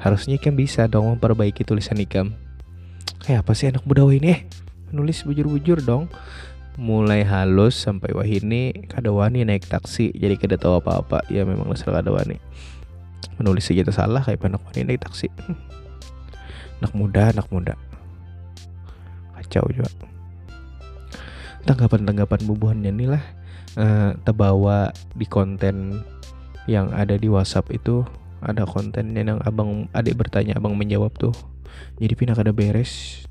harusnya 0.00 0.40
kan 0.40 0.56
bisa 0.56 0.88
dong 0.88 1.12
memperbaiki 1.16 1.66
tulisan 1.66 2.00
ikam. 2.00 2.32
Kayak 3.20 3.44
apa 3.44 3.52
sih 3.52 3.68
anak 3.68 3.84
muda 3.84 4.06
ini 4.08 4.28
eh 4.32 4.40
nulis 4.94 5.26
bujur-bujur 5.26 5.82
dong. 5.82 6.06
Mulai 6.80 7.26
halus 7.26 7.76
sampai 7.76 8.14
wah 8.16 8.24
ini 8.24 8.72
kadawani 8.88 9.44
naik 9.44 9.68
taksi 9.68 10.14
jadi 10.16 10.38
kada 10.38 10.56
tahu 10.56 10.80
apa-apa. 10.80 11.26
Ya 11.28 11.44
memang 11.44 11.68
dasar 11.68 11.92
kadawani 11.92 12.40
menulis 13.40 13.64
segitu 13.64 13.88
salah 13.88 14.20
kayak 14.20 14.44
anak 14.44 14.60
wani 14.68 14.84
naik 14.84 15.00
taksi. 15.00 15.32
Anak 16.80 16.96
muda 16.96 17.28
anak 17.28 17.44
muda. 17.52 17.76
Kacau 19.36 19.68
juga 19.68 19.92
tanggapan-tanggapan 21.68 22.40
bubuhannya 22.48 22.90
nih 22.94 23.08
lah 23.10 23.24
uh, 23.76 24.10
terbawa 24.24 24.94
di 25.16 25.26
konten 25.28 26.04
yang 26.68 26.92
ada 26.94 27.16
di 27.16 27.26
WhatsApp 27.26 27.72
itu. 27.74 28.04
Ada 28.40 28.64
kontennya 28.64 29.20
yang 29.20 29.40
abang 29.44 29.84
adik 29.92 30.16
bertanya 30.16 30.56
abang 30.56 30.72
menjawab 30.72 31.12
tuh 31.12 31.36
jadi 32.00 32.12
pindah 32.16 32.36
kada 32.36 32.56
beres? 32.56 33.24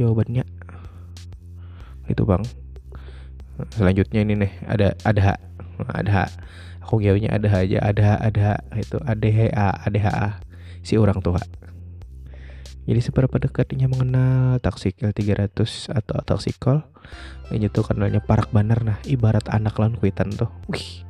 Jawabannya 0.00 0.46
itu 2.08 2.22
bang. 2.24 2.42
Selanjutnya 3.76 4.24
ini 4.24 4.34
nih 4.46 4.52
ada 4.64 4.96
ada 5.04 5.36
ada 5.92 6.32
aku 6.80 7.04
jawabnya 7.04 7.36
ada 7.36 7.48
aja 7.52 7.78
ada 7.84 8.16
ada 8.18 8.48
itu 8.74 8.96
ada 9.04 9.28
ha 9.28 9.68
ada 9.84 9.98
ha 10.00 10.28
si 10.80 10.96
orang 10.96 11.20
tua 11.20 11.38
jadi 12.88 13.00
seberapa 13.04 13.36
dekatnya 13.36 13.86
mengenal 13.92 14.56
taksikal 14.64 15.12
300 15.12 15.92
atau 15.92 16.16
taksikal 16.24 16.88
ini 17.52 17.68
tuh 17.68 17.84
kenalnya 17.84 18.24
parak 18.24 18.48
banar 18.54 18.80
nah 18.80 18.98
ibarat 19.04 19.46
anak 19.52 19.76
lan 19.76 19.98
kuitan 19.98 20.32
tuh. 20.32 20.48
Wih 20.70 21.04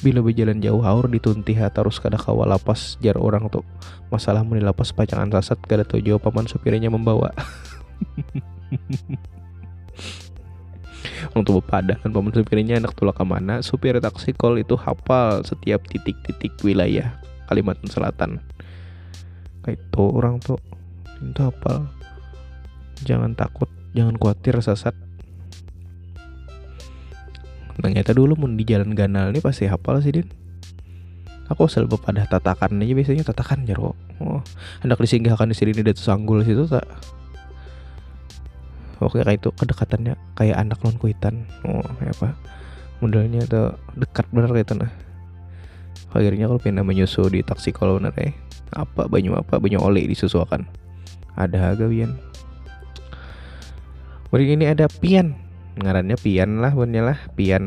Bila 0.00 0.24
berjalan 0.24 0.64
jauh 0.64 0.80
haur 0.80 1.12
dituntih 1.12 1.60
terus 1.70 2.00
kada 2.00 2.16
kawal 2.16 2.48
lapas 2.48 2.96
jar 3.04 3.20
orang 3.20 3.52
tuh 3.52 3.60
masalah 4.08 4.40
meni 4.40 4.64
lapas 4.64 4.96
pacangan 4.96 5.28
sasat 5.28 5.60
kada 5.68 5.84
tahu 5.84 6.00
jawab 6.00 6.24
paman 6.24 6.48
supirnya 6.48 6.88
membawa. 6.88 7.28
Untuk 11.36 11.60
pada 11.68 12.00
kan 12.00 12.10
paman 12.16 12.32
supirnya 12.32 12.80
enak 12.80 12.96
tulak 12.96 13.20
ke 13.20 13.24
mana 13.28 13.60
supir 13.60 14.00
taksi 14.00 14.32
kol 14.32 14.56
itu 14.56 14.72
hafal 14.80 15.44
setiap 15.44 15.84
titik-titik 15.84 16.56
wilayah 16.64 17.20
Kalimantan 17.44 17.92
Selatan. 17.92 18.40
Kayak 19.60 19.84
itu 19.84 20.04
orang 20.08 20.40
tuh 20.40 20.56
itu 21.20 21.40
hafal 21.44 21.88
jangan 23.04 23.32
takut 23.36 23.68
jangan 23.92 24.16
khawatir 24.16 24.56
sasat 24.60 24.96
ternyata 27.80 28.12
dulu 28.12 28.36
mau 28.36 28.48
di 28.48 28.64
jalan 28.68 28.92
ganal 28.92 29.32
ini 29.32 29.40
pasti 29.40 29.64
hafal 29.64 30.04
sih 30.04 30.12
din. 30.12 30.28
Aku 31.50 31.66
selalu 31.66 31.98
pada 31.98 32.22
tatakan 32.30 32.78
aja 32.78 32.94
biasanya 32.94 33.26
tatakan 33.26 33.66
jaro 33.66 33.98
oh 34.22 34.38
hendak 34.86 35.02
disinggahkan 35.02 35.50
di 35.50 35.56
sini 35.56 35.74
di 35.74 35.82
sanggul 35.98 36.46
situ 36.46 36.62
tak? 36.70 36.86
Oke 39.02 39.24
kayak 39.24 39.42
itu 39.42 39.50
kedekatannya 39.50 40.14
kayak 40.38 40.56
anak 40.60 40.78
non 40.86 40.94
kuitan. 40.94 41.48
Oh 41.66 41.82
kayak 41.98 42.14
apa? 42.20 42.28
Modelnya 43.02 43.42
tuh 43.50 43.74
dekat 43.98 44.30
bener 44.30 44.52
kayak 44.54 44.70
itu 44.70 44.74
nah. 44.78 44.92
Akhirnya 46.14 46.46
kalau 46.46 46.60
pindah 46.62 46.84
menyusu 46.86 47.26
di 47.32 47.42
taksi 47.42 47.74
kalau 47.74 47.98
bener 47.98 48.14
eh 48.20 48.36
apa 48.70 49.10
banyu 49.10 49.34
apa? 49.34 49.58
Banyu 49.58 49.82
oli 49.82 50.06
disusuakan 50.06 50.79
ada 51.38 51.74
gawian 51.78 52.18
Beri 54.30 54.54
ini 54.54 54.62
ada 54.70 54.86
pian. 54.86 55.34
Ngarannya 55.74 56.14
Pian 56.14 56.62
lah 56.62 56.70
punya 56.70 57.02
lah. 57.02 57.18
Pian. 57.34 57.66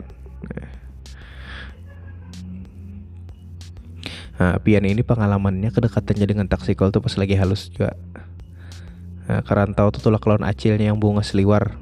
Nah, 4.40 4.58
Pian 4.64 4.88
ini 4.88 5.04
pengalamannya 5.04 5.76
kedekatannya 5.76 6.24
dengan 6.24 6.48
taksi 6.48 6.72
call 6.80 6.96
tuh 6.96 7.04
pas 7.04 7.20
lagi 7.20 7.36
halus 7.36 7.68
juga. 7.68 8.00
Nah, 9.28 9.44
karantau 9.44 9.92
tuh 9.92 10.08
tulak 10.08 10.24
lawan 10.24 10.48
acilnya 10.48 10.88
yang 10.88 11.04
bunga 11.04 11.20
seliwar. 11.20 11.76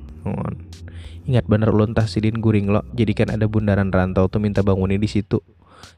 Ingat 1.29 1.45
bener 1.45 1.69
ulun 1.69 1.93
tah 1.93 2.09
sidin 2.09 2.41
guring 2.41 2.73
lo. 2.73 2.81
Jadi 2.97 3.13
kan 3.13 3.29
ada 3.29 3.45
bundaran 3.45 3.93
rantau 3.93 4.25
tuh 4.33 4.41
minta 4.41 4.65
bangunin 4.65 4.97
di 4.97 5.09
situ. 5.09 5.45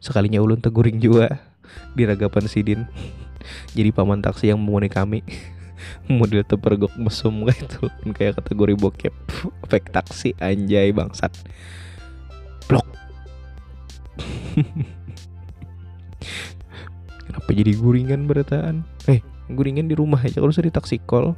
Sekalinya 0.03 0.43
ulun 0.43 0.59
teguring 0.59 0.99
juga. 0.99 1.39
Di 1.95 2.03
ragapan 2.03 2.51
sidin. 2.51 2.83
Jadi 3.79 3.95
paman 3.95 4.19
taksi 4.19 4.51
yang 4.51 4.59
memuni 4.59 4.91
kami 4.91 5.23
model 6.07 6.43
terpergok 6.43 6.93
mesum 6.99 7.47
kayak 7.47 7.63
itu 7.67 7.87
kayak 8.15 8.33
kategori 8.41 8.73
bokep. 8.79 9.13
Efek 9.67 9.91
taksi 9.91 10.35
anjay 10.39 10.91
bangsat. 10.91 11.31
Blok. 12.67 12.87
Kenapa 17.27 17.49
jadi 17.49 17.71
guringan 17.75 18.27
berataan? 18.29 18.83
Eh 19.09 19.23
guringan 19.51 19.87
di 19.89 19.95
rumah 19.95 20.19
aja. 20.21 20.39
Kalau 20.39 20.53
saya 20.53 20.69
di 20.69 20.75
taksi 20.75 20.99
call. 21.03 21.35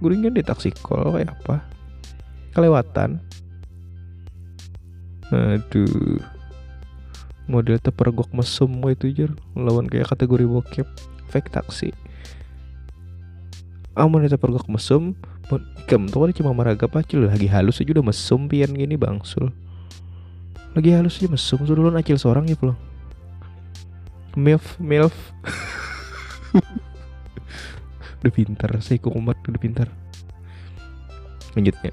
Guringan 0.00 0.36
di 0.36 0.44
taksi 0.44 0.70
call 0.76 1.12
kayak 1.16 1.32
apa? 1.32 1.64
Kelewatan. 2.52 3.20
Aduh. 5.32 6.20
Model 7.46 7.78
terpergok 7.78 8.34
mesum 8.34 8.70
itu 8.90 9.06
jir 9.14 9.30
lawan 9.54 9.86
kayak 9.86 10.10
kategori 10.12 10.44
bokep. 10.46 10.88
Fake 11.26 11.50
taksi 11.50 12.05
amun 13.96 14.22
itu 14.22 14.36
terpergok 14.36 14.68
mesum 14.68 15.16
ikam 15.86 16.10
tuh 16.10 16.28
cuma 16.36 16.50
maraga 16.52 16.84
pacul 16.90 17.30
lagi 17.30 17.46
halus 17.46 17.78
aja 17.80 17.94
udah 17.96 18.06
mesum 18.10 18.50
pian 18.50 18.74
gini 18.74 18.98
bangsul. 18.98 19.54
Lagi 20.76 20.90
halus 20.92 21.22
aja 21.22 21.30
mesum 21.30 21.62
lu 21.64 21.88
acil 21.94 22.18
seorang 22.20 22.44
ya 22.50 22.58
pulang 22.58 22.76
milf 24.36 24.76
milf. 24.76 25.16
Udah 28.20 28.32
pintar 28.32 28.70
saya 28.82 28.98
kumat 29.00 29.38
udah 29.46 29.60
pintar. 29.60 29.88
Lanjutnya 31.54 31.92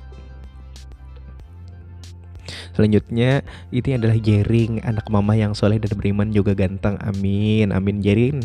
Selanjutnya 2.74 3.46
itu 3.70 3.94
adalah 3.94 4.18
Jering 4.18 4.82
Anak 4.82 5.06
mama 5.14 5.38
yang 5.38 5.54
soleh 5.54 5.78
dan 5.78 5.94
beriman 5.94 6.34
juga 6.34 6.58
ganteng. 6.58 6.98
Amin 7.06 7.70
Amin 7.70 8.02
Jerin 8.02 8.42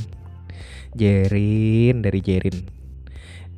Jerin 0.92 2.04
dari 2.04 2.20
Jerin 2.20 2.77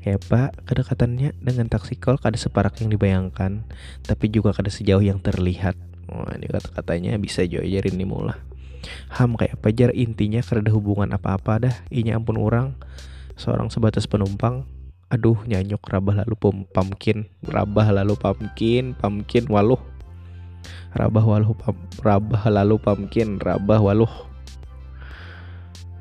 Pak, 0.01 0.65
kedekatannya 0.65 1.37
dengan 1.37 1.69
taksi 1.69 2.01
call 2.01 2.17
kada 2.17 2.41
separak 2.41 2.81
yang 2.81 2.89
dibayangkan 2.89 3.69
Tapi 4.01 4.33
juga 4.33 4.57
kada 4.57 4.73
sejauh 4.73 5.05
yang 5.05 5.21
terlihat. 5.21 5.77
Wah 6.09 6.33
ini 6.35 6.49
kata-katanya 6.49 7.21
bisa 7.21 7.45
jauh 7.45 7.63
Jerin 7.63 8.01
nih 8.01 8.09
mula 8.09 8.41
Ham 9.21 9.37
kayak 9.37 9.61
apa 9.61 9.69
jar? 9.77 9.93
Intinya 9.93 10.41
karena 10.41 10.65
ada 10.65 10.73
hubungan 10.73 11.09
apa-apa 11.13 11.69
dah. 11.69 11.75
Inya 11.93 12.17
ampun 12.17 12.41
orang 12.41 12.81
Seorang 13.37 13.69
sebatas 13.69 14.09
penumpang. 14.09 14.65
Aduh 15.13 15.37
nyanyuk 15.45 15.85
rabah 15.85 16.25
lalu 16.25 16.35
pum, 16.39 16.57
pumpkin 16.71 17.29
Rabah 17.45 17.93
lalu 17.93 18.17
pumpkin 18.17 18.97
Pumpkin 18.97 19.45
waluh. 19.53 19.83
Rabah 20.97 21.25
waluh 21.29 21.53
pam, 21.53 21.77
rabah 22.01 22.49
lalu 22.49 22.81
pumpkin 22.81 23.37
rabah 23.37 23.79
waluh 23.85 24.30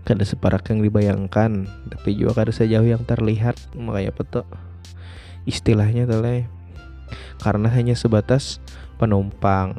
kada 0.09 0.25
separak 0.25 0.65
yang 0.73 0.81
dibayangkan 0.81 1.69
tapi 1.93 2.17
juga 2.17 2.41
kada 2.41 2.49
sejauh 2.49 2.89
yang 2.89 3.05
terlihat. 3.05 3.53
Makanya 3.77 4.09
petok 4.09 4.49
istilahnya 5.45 6.09
toleh 6.09 6.49
karena 7.37 7.69
hanya 7.69 7.93
sebatas 7.93 8.57
penumpang. 8.97 9.77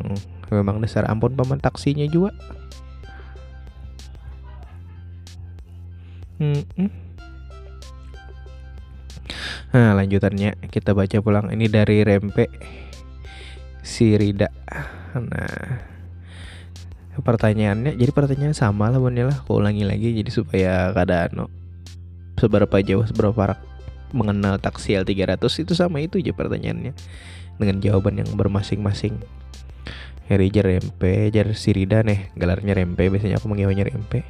Memang 0.54 0.78
dasar 0.78 1.10
ampun 1.10 1.34
paman 1.34 1.58
taksinya 1.58 2.06
juga. 2.06 2.30
Hmm 6.38 6.62
-mm. 6.78 6.90
Nah 9.70 9.94
lanjutannya 9.98 10.58
kita 10.70 10.94
baca 10.94 11.18
pulang. 11.18 11.50
Ini 11.50 11.66
dari 11.66 12.06
Rempe 12.06 12.46
si 13.82 14.14
Rida. 14.14 14.50
Nah, 15.10 15.82
pertanyaannya 17.18 17.98
jadi 17.98 18.10
pertanyaan 18.14 18.54
sama 18.54 18.86
lah 18.86 19.02
bun 19.02 19.18
lah, 19.18 19.34
aku 19.34 19.58
ulangi 19.58 19.82
lagi 19.82 20.14
jadi 20.14 20.30
supaya 20.30 20.94
keadaan 20.94 21.30
no, 21.34 21.46
seberapa 22.38 22.78
jauh 22.80 23.02
seberapa 23.02 23.34
parah 23.34 23.58
mengenal 24.14 24.58
taksi 24.62 24.98
L300 25.02 25.42
itu 25.42 25.72
sama 25.74 26.02
itu 26.02 26.22
aja 26.22 26.34
pertanyaannya 26.34 26.94
dengan 27.58 27.76
jawaban 27.82 28.22
yang 28.22 28.30
bermasing-masing. 28.34 29.20
Hari 30.30 30.46
jar 30.54 30.66
rempe, 30.70 31.28
jar 31.34 31.50
sirida 31.58 32.06
nih, 32.06 32.30
galarnya 32.38 32.78
rempe, 32.78 33.10
biasanya 33.10 33.42
aku 33.42 33.50
mengiwanya 33.50 33.86
rempe. 33.86 34.22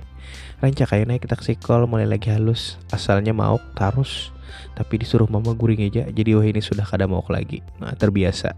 Rancak 0.60 0.92
kayak 0.92 1.08
naik 1.08 1.24
taksi 1.28 1.56
call 1.56 1.84
mulai 1.84 2.08
lagi 2.08 2.32
halus, 2.32 2.80
asalnya 2.92 3.32
mau 3.36 3.60
tarus, 3.76 4.32
tapi 4.76 5.00
disuruh 5.00 5.28
mama 5.28 5.52
guring 5.52 5.84
aja, 5.88 6.08
jadi 6.08 6.36
wah 6.36 6.44
ini 6.44 6.60
sudah 6.60 6.84
kada 6.84 7.04
mau 7.04 7.24
lagi. 7.28 7.60
Nah, 7.80 7.92
terbiasa 7.96 8.52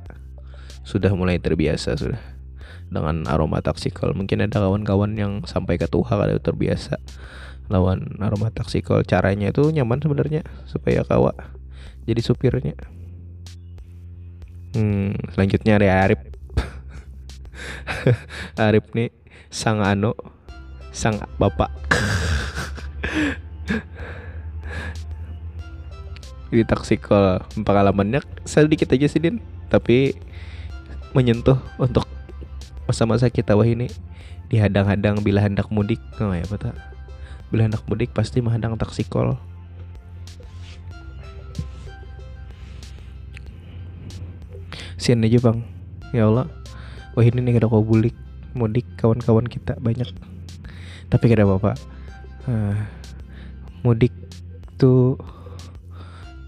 sudah 0.83 1.15
mulai 1.15 1.39
terbiasa 1.39 1.95
sudah 1.95 2.19
dengan 2.93 3.25
aroma 3.27 3.65
taksikal. 3.65 4.13
Mungkin 4.13 4.45
ada 4.45 4.61
kawan-kawan 4.61 5.17
yang 5.17 5.33
sampai 5.49 5.81
ke 5.81 5.89
tuha 5.89 6.15
kalau 6.15 6.39
terbiasa 6.39 7.01
lawan 7.73 8.21
aroma 8.21 8.53
taksikal. 8.53 9.01
Caranya 9.03 9.49
itu 9.51 9.73
nyaman 9.73 9.99
sebenarnya 10.05 10.45
supaya 10.69 11.03
kawa 11.03 11.33
jadi 12.05 12.21
supirnya. 12.23 12.75
Hmm, 14.73 15.13
selanjutnya 15.33 15.77
ada 15.81 16.09
Arif. 16.09 16.21
Arif 18.69 18.89
nih 18.97 19.13
sang 19.53 19.85
ano 19.85 20.17
sang 20.93 21.21
bapak. 21.37 21.69
Di 26.53 26.65
taksikal 26.69 27.49
pengalamannya. 27.57 28.21
Sedikit 28.45 28.93
aja 28.93 29.09
sih 29.09 29.21
Din. 29.21 29.41
Tapi 29.73 30.13
menyentuh 31.17 31.61
untuk 31.81 32.05
masa-masa 32.87 33.31
kita 33.31 33.55
wah 33.55 33.67
ini 33.67 33.89
dihadang-hadang 34.53 35.25
bila 35.25 35.41
hendak 35.41 35.71
mudik. 35.73 36.01
Oh 36.21 36.35
ya 36.35 36.45
betul. 36.45 36.77
Bila 37.49 37.69
hendak 37.69 37.85
mudik 37.89 38.13
pasti 38.13 38.41
menghadang 38.45 38.77
taksi 38.77 39.05
kol 39.09 39.37
sian 45.01 45.25
aja 45.25 45.39
bang. 45.43 45.59
Ya 46.15 46.29
Allah. 46.29 46.47
Wah 47.19 47.25
ini 47.25 47.43
nih 47.43 47.59
kada 47.59 47.67
kau 47.67 47.83
bulik 47.83 48.15
mudik 48.55 48.87
kawan-kawan 49.01 49.49
kita 49.49 49.77
banyak. 49.81 50.09
Tapi 51.11 51.25
kada 51.27 51.49
apa-apa. 51.49 51.75
Uh, 52.47 52.77
mudik 53.83 54.15
tuh 54.79 55.19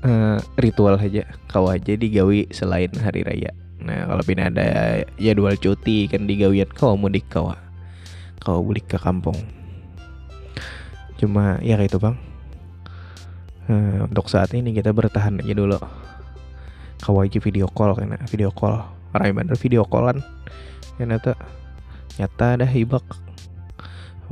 uh, 0.06 0.38
ritual 0.60 1.00
aja. 1.00 1.26
Kau 1.50 1.66
aja 1.66 1.98
digawi 1.98 2.46
selain 2.54 2.92
hari 3.00 3.26
raya 3.26 3.63
Nah 3.84 4.08
kalau 4.08 4.22
pindah 4.24 4.48
ada 4.48 4.68
jadwal 5.20 5.54
cuti 5.60 6.08
kan 6.08 6.24
digawian 6.24 6.68
kau 6.72 6.96
mudik 6.96 7.28
kau 7.28 7.52
kau 8.40 8.60
mudik 8.64 8.88
ke 8.88 8.96
kampung. 8.96 9.36
Cuma 11.20 11.60
ya 11.60 11.76
kayak 11.76 11.92
itu 11.92 11.98
bang. 12.00 12.16
Uh, 13.64 14.04
untuk 14.04 14.28
saat 14.28 14.52
ini 14.52 14.76
kita 14.76 14.92
bertahan 14.92 15.40
aja 15.40 15.54
dulu. 15.56 15.80
Kau 17.00 17.20
aja 17.20 17.40
video 17.40 17.68
call 17.68 17.96
karena 17.96 18.20
video 18.28 18.52
call. 18.52 18.84
Orang 19.16 19.36
bener 19.36 19.56
video 19.56 19.84
callan. 19.88 20.20
Karena 21.00 21.16
tuh 21.16 21.36
nyata 22.20 22.60
dah 22.60 22.72
ibak. 22.72 23.04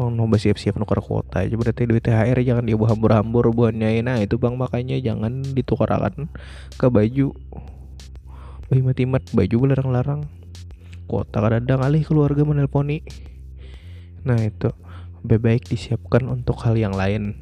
Oh, 0.00 0.08
mau 0.08 0.24
siap-siap 0.24 0.80
nukar 0.80 1.04
kuota 1.04 1.44
aja 1.44 1.52
berarti 1.52 1.84
duit 1.84 2.00
THR 2.00 2.40
jangan 2.40 2.64
dia 2.64 2.80
hambur-hambur 2.80 3.52
buat 3.52 3.76
nah 3.76 4.16
itu 4.24 4.40
bang 4.40 4.56
makanya 4.56 4.96
jangan 4.96 5.44
ditukarkan 5.44 6.32
ke 6.80 6.86
baju 6.88 7.36
Bayi 8.72 8.80
mati 8.80 9.04
mat 9.04 9.20
baju 9.36 9.68
larang-larang 9.68 10.24
Kota 11.04 11.44
kadang 11.44 11.84
alih 11.84 12.08
keluarga 12.08 12.40
menelponi. 12.40 13.04
Nah 14.24 14.40
itu. 14.40 14.72
Lebih 15.20 15.38
baik 15.44 15.68
disiapkan 15.68 16.24
untuk 16.24 16.56
hal 16.64 16.80
yang 16.80 16.96
lain. 16.96 17.36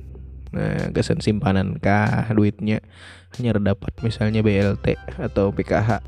Nah 0.51 0.91
kesan 0.91 1.23
simpanan 1.23 1.79
kah 1.79 2.27
duitnya? 2.35 2.83
Hanya 3.39 3.55
dapat 3.63 3.95
misalnya 4.03 4.43
BLT 4.43 4.99
atau 5.23 5.55
PKH 5.55 6.03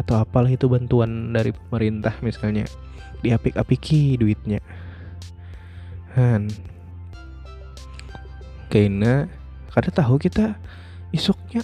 Atau 0.00 0.16
apalah 0.16 0.48
itu 0.48 0.72
bantuan 0.72 1.36
dari 1.36 1.52
pemerintah 1.52 2.16
misalnya. 2.24 2.64
Diapik-apiki 3.20 4.16
duitnya. 4.16 4.64
Han. 6.16 6.48
Karena 8.72 9.28
Kada 9.68 9.92
tahu 9.92 10.16
kita 10.16 10.56
Isuknya? 11.12 11.60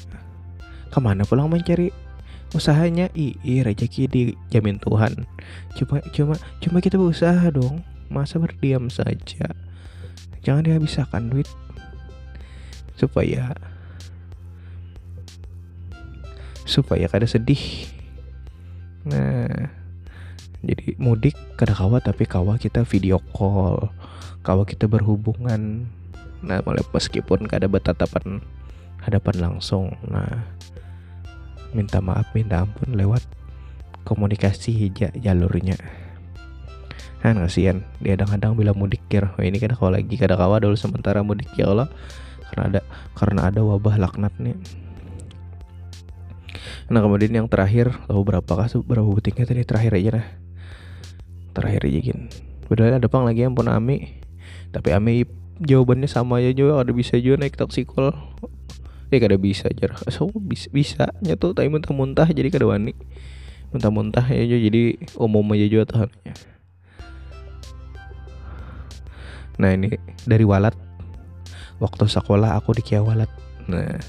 Ke 0.92 1.00
mana 1.00 1.24
pulang 1.24 1.48
mencari 1.48 2.09
usahanya 2.50 3.10
iya 3.14 3.62
rezeki 3.62 4.10
dijamin 4.10 4.82
Tuhan. 4.82 5.26
Cuma 5.78 6.02
cuma 6.10 6.34
cuma 6.58 6.78
kita 6.82 6.98
berusaha 6.98 7.46
dong. 7.50 7.82
Masa 8.10 8.42
berdiam 8.42 8.90
saja. 8.90 9.54
Jangan 10.42 10.66
dihabiskan 10.66 11.30
duit. 11.30 11.46
Supaya 12.98 13.54
supaya 16.66 17.06
kada 17.06 17.26
sedih. 17.26 17.86
Nah 19.06 19.70
jadi 20.60 20.92
mudik 21.00 21.32
kada 21.56 21.72
kawa 21.72 22.02
tapi 22.02 22.26
kawa 22.26 22.58
kita 22.58 22.82
video 22.82 23.22
call. 23.32 23.94
Kawa 24.42 24.66
kita 24.66 24.90
berhubungan. 24.90 25.86
Nah 26.42 26.58
meskipun 26.66 27.46
kada 27.46 27.70
bertatapan 27.70 28.42
hadapan 29.00 29.36
langsung. 29.38 29.94
Nah 30.04 30.50
minta 31.72 32.02
maaf 32.02 32.30
minta 32.34 32.62
ampun 32.66 32.94
lewat 32.94 33.22
komunikasi 34.04 34.74
hija 34.74 35.14
jalurnya. 35.18 35.76
Kan 37.20 37.36
kasihan. 37.36 37.84
Dia 38.00 38.16
kadang-kadang 38.16 38.56
bila 38.56 38.72
mudik 38.72 39.04
kira. 39.12 39.36
Oh, 39.36 39.44
ini 39.44 39.60
kan 39.60 39.76
kalau 39.76 39.92
lagi 39.92 40.16
kada 40.16 40.40
kawa 40.40 40.56
dulu 40.56 40.74
sementara 40.74 41.20
mudik 41.20 41.52
ya 41.54 41.68
Allah. 41.68 41.88
Karena 42.50 42.62
ada 42.66 42.80
karena 43.14 43.40
ada 43.52 43.60
wabah 43.60 44.00
laknat 44.00 44.34
nih. 44.40 44.56
Nah 46.90 47.00
kemudian 47.04 47.30
yang 47.30 47.46
terakhir 47.46 47.94
tahu 48.10 48.26
berapa 48.26 48.48
kah 48.50 48.66
berapa 48.82 49.06
butiknya 49.06 49.46
tadi? 49.46 49.62
Terakhir 49.62 49.94
aja 49.94 50.10
nah 50.18 50.26
terakhir 51.54 51.86
aja 51.86 52.00
gin. 52.02 52.20
Padahal 52.66 52.98
ada 52.98 53.08
pang 53.10 53.26
lagi 53.26 53.46
yang 53.46 53.54
pun 53.54 53.70
Ami. 53.70 54.18
Tapi 54.70 54.90
Ami 54.94 55.26
jawabannya 55.60 56.08
sama 56.08 56.40
aja 56.40 56.56
juga 56.56 56.80
ada 56.80 56.90
bisa 56.94 57.20
juga 57.20 57.44
naik 57.44 57.58
taksikol 57.58 58.16
ya 59.10 59.18
kada 59.18 59.36
bisa 59.36 59.66
aja 59.66 59.90
so 60.08 60.30
bisa 60.30 60.70
bisa 60.70 61.10
tuh 61.36 61.52
tapi 61.52 61.66
muntah-muntah 61.66 62.30
jadi 62.30 62.48
kada 62.48 62.66
wani. 62.70 62.94
Muntah-muntah 63.70 64.26
ya 64.30 64.46
jadi 64.46 64.98
umum 65.14 65.46
aja 65.54 65.66
juga 65.70 65.84
tuh 65.86 65.98
nah 69.60 69.76
ini 69.76 69.92
dari 70.24 70.48
walat. 70.48 70.72
Waktu 71.80 72.08
sekolah 72.08 72.56
aku 72.56 72.76
di 72.76 72.82
Kia 72.84 73.04
Walat. 73.04 73.28
Nah 73.68 74.00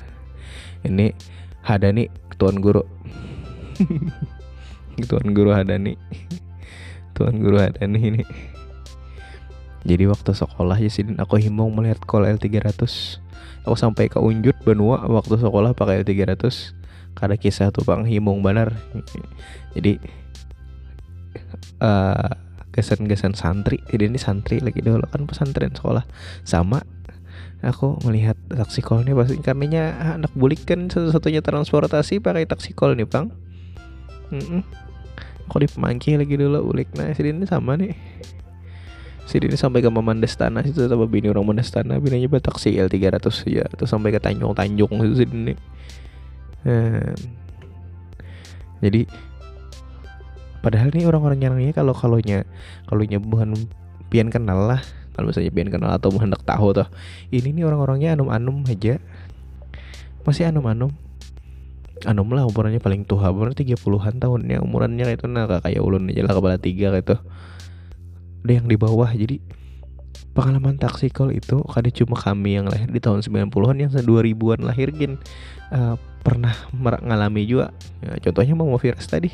ini 0.87 1.11
Hadani 1.59 2.07
tuan 2.39 2.63
guru. 2.63 2.87
Tuan 5.07 5.31
guru 5.31 5.55
Hadani. 5.55 5.95
Tuan 7.15 7.39
guru 7.39 7.57
Hadani 7.63 7.99
ini. 7.99 8.23
Jadi 9.81 10.03
waktu 10.05 10.31
sekolah 10.35 10.77
ya 10.77 10.91
sih 10.93 11.07
aku 11.17 11.41
himbau 11.41 11.71
melihat 11.73 12.05
kol 12.05 12.27
L300 12.27 12.85
aku 13.65 13.78
sampai 13.78 14.10
ke 14.10 14.17
Unjut 14.17 14.58
Benua 14.65 15.06
waktu 15.06 15.38
sekolah 15.38 15.78
pakai 15.78 16.02
L300 16.02 16.74
karena 17.13 17.36
kisah 17.36 17.69
tuh 17.69 17.84
bang 17.86 18.08
himung 18.08 18.41
benar. 18.41 18.74
Jadi 19.76 20.02
uh, 21.84 22.32
gesan-gesan 22.71 23.36
santri. 23.36 23.84
Jadi 23.91 24.10
ini 24.10 24.19
santri 24.19 24.63
lagi 24.63 24.80
dulu 24.80 25.04
kan 25.12 25.28
pesantren 25.28 25.76
sekolah. 25.76 26.08
Sama 26.47 26.82
aku 27.62 28.02
melihat 28.10 28.34
taksi 28.50 28.82
kol 28.82 29.06
ini 29.06 29.13
pasti 29.13 29.38
karena 29.38 30.17
anak 30.17 30.34
bulik 30.34 30.65
kan 30.65 30.89
satu-satunya 30.89 31.45
transportasi 31.45 32.17
pakai 32.17 32.50
taksi 32.50 32.74
kol 32.74 32.97
nih 32.97 33.06
bang. 33.06 33.30
Mm 34.32 34.41
-mm. 34.41 34.62
aku 35.52 35.60
lagi 36.17 36.36
dulu 36.39 36.71
bulik. 36.71 36.89
Nah 36.95 37.12
sini 37.12 37.43
sama 37.43 37.76
nih 37.76 37.91
sini 39.29 39.53
sampai 39.53 39.86
ke 39.86 39.89
Mamandestana 39.89 40.65
situ 40.65 40.84
sama 40.89 41.05
bini 41.05 41.29
orang 41.29 41.45
Mandestana 41.45 42.01
binanya 42.01 42.27
taksi 42.41 42.75
L300 42.75 43.27
ya 43.47 43.63
atau 43.69 43.86
sampai 43.86 44.12
ke 44.12 44.19
Tanjung 44.19 44.53
Tanjung 44.57 44.91
itu 45.05 45.25
sini. 45.25 45.53
Hmm. 46.62 47.17
jadi 48.86 49.10
padahal 50.62 50.93
nih 50.93 51.10
orang-orang 51.10 51.41
nyarangnya 51.41 51.73
kalau 51.73 51.97
kalonya 51.97 52.45
kalau 52.86 53.01
bukan 53.01 53.57
pian 54.13 54.29
kenal 54.29 54.69
lah. 54.69 54.81
Kalau 55.12 55.27
misalnya 55.27 55.51
pian 55.51 55.67
kenal 55.67 55.91
atau 55.91 56.07
hendak 56.15 56.39
tahu 56.47 56.71
tuh 56.71 56.88
ini 57.36 57.51
nih 57.51 57.67
orang-orangnya 57.67 58.15
anum-anum 58.15 58.63
aja. 58.69 58.97
Masih 60.23 60.47
anum-anum. 60.47 60.93
Anum 62.07 62.29
lah 62.34 62.47
umurannya 62.47 62.79
paling 62.81 63.05
tua. 63.05 63.29
Umurnya 63.29 63.57
tiga 63.60 63.75
puluhan 63.77 64.17
tahunnya 64.17 64.63
umurannya 64.63 65.03
kayak 65.03 65.19
itu. 65.19 65.27
Nah 65.27 65.45
kayak 65.49 65.81
ulun 65.84 66.10
aja 66.10 66.21
lah 66.25 66.34
kepala 66.34 66.57
tiga 66.57 66.95
gitu 66.95 67.19
ada 68.41 68.51
yang 68.62 68.67
di 68.67 68.77
bawah. 68.77 69.10
Jadi 69.10 69.41
pengalaman 70.32 70.80
taksi 70.80 71.12
call 71.12 71.36
itu 71.36 71.60
kada 71.67 71.91
cuma 71.91 72.15
kami 72.15 72.58
yang 72.60 72.67
lahir 72.67 72.88
di 72.88 72.99
tahun 73.04 73.21
90-an 73.23 73.77
yang 73.77 73.91
2000-an 73.91 74.62
lahir 74.65 74.89
gin. 74.95 75.19
Uh, 75.71 75.95
pernah 76.21 76.54
mengalami 76.75 77.47
juga. 77.47 77.73
Ya, 78.04 78.17
contohnya 78.30 78.54
mau 78.54 78.77
virus 78.77 79.10
tadi. 79.10 79.34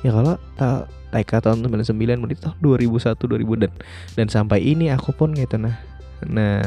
Ya 0.00 0.16
kalau 0.16 0.40
tak 0.56 0.88
TK 1.12 1.30
tahun 1.44 1.58
99 1.66 2.22
berarti 2.24 2.36
tahun 2.40 2.56
2001 2.62 3.20
2000 3.20 3.62
dan 3.66 3.72
dan 4.16 4.26
sampai 4.30 4.64
ini 4.64 4.88
aku 4.88 5.12
pun 5.12 5.36
gitu 5.36 5.60
nah. 5.60 5.76
Nah 6.24 6.64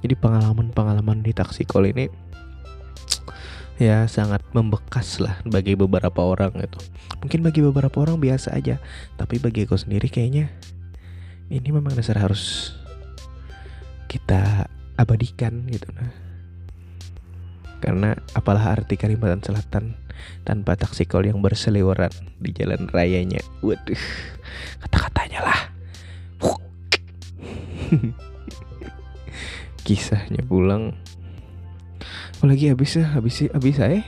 jadi 0.00 0.16
pengalaman-pengalaman 0.16 1.20
di 1.22 1.30
taksi 1.36 1.68
call 1.68 1.92
ini 1.92 2.08
ya 3.80 4.04
sangat 4.04 4.44
membekas 4.52 5.24
lah 5.24 5.40
bagi 5.48 5.72
beberapa 5.72 6.20
orang 6.20 6.52
itu 6.60 6.76
mungkin 7.24 7.40
bagi 7.40 7.64
beberapa 7.64 8.04
orang 8.04 8.20
biasa 8.20 8.52
aja. 8.52 8.76
Tapi 9.16 9.40
bagi 9.40 9.64
aku 9.64 9.80
sendiri 9.80 10.12
kayaknya 10.12 10.52
ini 11.48 11.68
memang 11.72 11.96
dasar 11.96 12.20
harus 12.20 12.76
kita 14.12 14.68
abadikan 15.00 15.64
gitu 15.72 15.88
nah. 15.96 16.12
Karena 17.80 18.12
apalah 18.36 18.76
arti 18.76 19.00
Kalimantan 19.00 19.40
Selatan 19.40 19.96
tanpa 20.44 20.76
taksikol 20.76 21.24
yang 21.24 21.40
berseliweran 21.40 22.12
di 22.36 22.52
jalan 22.52 22.84
rayanya. 22.92 23.40
Waduh 23.64 24.04
kata-katanya 24.84 25.40
lah. 25.40 25.60
Kisahnya 29.88 30.44
pulang 30.44 30.94
Oh 32.40 32.48
lagi? 32.48 32.72
Habis 32.72 32.96
ya? 32.96 33.04
Habis 33.12 33.52
habis 33.52 33.76
saya 33.76 34.00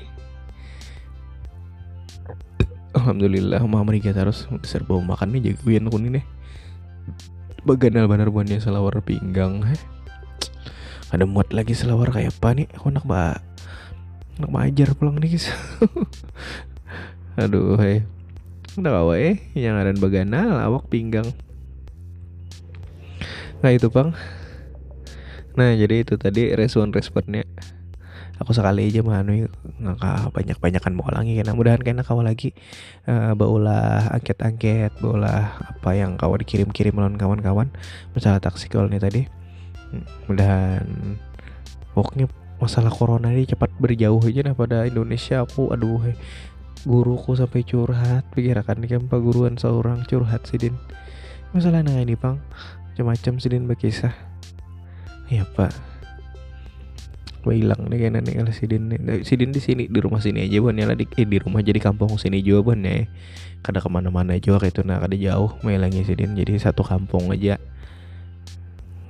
Alhamdulillah 2.93 3.61
mama 3.65 3.93
mereka 3.93 4.13
terus 4.13 4.49
serba 4.65 5.01
makan 5.01 5.37
nih 5.37 5.53
jagoan 5.53 5.89
kuning 5.89 6.13
nih 6.21 6.25
Baganal 7.65 8.09
bener 8.09 8.29
buannya 8.33 8.61
selawar 8.61 9.01
pinggang 9.05 9.65
heh 9.65 9.81
ada 11.13 11.29
muat 11.29 11.53
lagi 11.53 11.77
selawar 11.77 12.09
kayak 12.09 12.33
apa 12.41 12.57
nih? 12.57 12.69
Aku 12.73 12.89
nak 12.89 13.05
mbak 13.05 13.45
nak 14.41 14.49
majar 14.49 14.97
pulang 14.97 15.21
nih 15.21 15.37
guys. 15.37 15.53
Aduh 17.45 17.77
hei 17.77 18.09
udah 18.81 18.93
kawa 18.97 19.21
eh. 19.21 19.37
Yang 19.53 19.77
ada 19.77 19.91
baganal 20.01 20.57
awak 20.57 20.89
pinggang. 20.89 21.29
Nah 23.61 23.71
itu 23.77 23.93
bang 23.93 24.17
nah 25.53 25.69
jadi 25.77 26.01
itu 26.01 26.17
tadi 26.17 26.49
respon-responnya 26.57 27.45
aku 28.43 28.51
sekali 28.51 28.91
aja 28.91 29.01
manu 29.07 29.47
nggak 29.79 30.35
banyak 30.35 30.59
banyakan 30.59 30.93
mau 30.99 31.07
lagi 31.07 31.39
karena 31.39 31.55
mudahan 31.55 31.79
kena 31.79 32.03
kau 32.03 32.19
lagi. 32.21 32.51
Uh, 33.07 33.39
baulah 33.39 34.11
angket-angket 34.11 34.91
baulah 34.99 35.55
apa 35.63 35.91
yang 35.95 36.19
kau 36.19 36.35
dikirim-kirim 36.35 36.93
melalui 36.93 37.17
kawan-kawan. 37.17 37.71
Masalah 38.13 38.43
taksi 38.43 38.67
call 38.67 38.91
nih 38.91 38.99
tadi. 38.99 39.23
Hmm, 39.95 40.05
mudahan 40.27 40.87
pokoknya 41.95 42.27
masalah 42.59 42.91
corona 42.91 43.31
ini 43.31 43.47
cepat 43.47 43.71
berjauh 43.79 44.23
aja 44.23 44.41
nah 44.43 44.55
pada 44.59 44.89
Indonesia 44.89 45.43
aku 45.47 45.71
aduh 45.71 46.03
he, 46.03 46.19
guruku 46.83 47.39
sampai 47.39 47.63
curhat. 47.63 48.27
Pikirkan 48.35 48.83
nih 48.83 48.99
kan 48.99 49.03
pak 49.07 49.23
guruan 49.23 49.55
seorang 49.55 50.03
curhat 50.11 50.43
sidin 50.51 50.75
masalah 51.53 51.85
nah 51.85 52.01
ini 52.01 52.17
bang 52.17 52.41
macam-macam 52.93 53.33
sidin 53.39 53.69
berkisah. 53.69 54.13
Ya 55.29 55.45
pak 55.57 55.92
hilang 57.51 57.91
nih 57.91 57.99
kayaknya 57.99 58.21
nih 58.23 58.35
kalau 58.39 58.55
Sidin 58.55 58.83
nih. 58.87 59.27
Sidin 59.27 59.51
di 59.51 59.59
sini 59.59 59.91
di 59.91 59.99
rumah 59.99 60.23
sini 60.23 60.47
aja 60.47 60.63
buan 60.63 60.79
ya 60.79 60.87
di 60.95 61.11
eh, 61.19 61.27
di 61.27 61.39
rumah 61.43 61.59
jadi 61.59 61.83
kampung 61.83 62.15
sini 62.15 62.39
juga 62.39 62.71
buan 62.71 62.87
ya. 62.87 63.11
Kada 63.67 63.83
ke 63.83 63.91
mana-mana 63.91 64.39
juga 64.39 64.63
kayak 64.63 64.79
itu 64.79 64.83
nah 64.87 65.03
kada 65.03 65.19
jauh 65.19 65.51
melangnya 65.67 66.07
Sidin 66.07 66.39
jadi 66.39 66.55
satu 66.63 66.87
kampung 66.87 67.35
aja. 67.35 67.59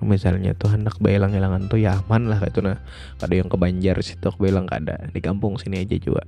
Misalnya 0.00 0.56
tuh 0.56 0.72
anak 0.72 0.96
belang 0.98 1.36
hilangan 1.36 1.68
tuh 1.68 1.78
ya 1.78 2.00
aman 2.00 2.32
lah 2.32 2.40
kayak 2.40 2.56
itu 2.56 2.60
nah. 2.64 2.80
Kada 3.20 3.34
yang 3.36 3.52
ke 3.52 3.56
Banjar 3.60 4.00
situ 4.00 4.32
belang 4.40 4.64
kada. 4.64 5.12
Di 5.12 5.20
kampung 5.20 5.60
sini 5.60 5.84
aja 5.84 5.96
juga. 6.00 6.24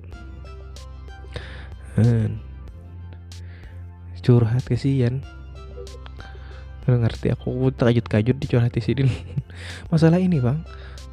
Hmm. 1.96 2.36
curhat 4.24 4.64
kesian. 4.68 5.24
Ngerti 6.84 7.32
aku 7.32 7.72
terkajut-kajut 7.72 8.36
dicurhat 8.36 8.76
di 8.76 8.84
sini 8.84 9.08
masalah 9.90 10.20
ini 10.20 10.36
bang 10.36 10.60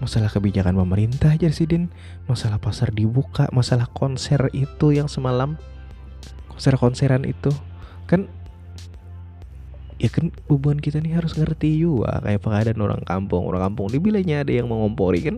masalah 0.02 0.34
kebijakan 0.34 0.74
pemerintah 0.74 1.38
aja 1.38 1.54
sih 1.54 1.70
Din 1.70 1.94
masalah 2.26 2.58
pasar 2.58 2.90
dibuka 2.90 3.46
masalah 3.54 3.86
konser 3.86 4.50
itu 4.52 4.92
yang 4.92 5.06
semalam. 5.06 5.62
Konser-konseran 6.50 7.24
itu. 7.30 7.54
Kan 8.10 8.28
ya 10.02 10.10
kan 10.10 10.34
beban 10.50 10.82
kita 10.82 10.98
nih 10.98 11.22
harus 11.22 11.38
ngerti 11.38 11.78
juga. 11.78 12.18
Kayak 12.26 12.42
pengadaan 12.42 12.82
orang 12.82 13.02
kampung. 13.06 13.46
Orang 13.46 13.72
kampung 13.72 13.94
di 13.94 14.02
bilanya 14.02 14.42
ada 14.42 14.52
yang 14.52 14.66
mengompori 14.66 15.22
kan? 15.22 15.38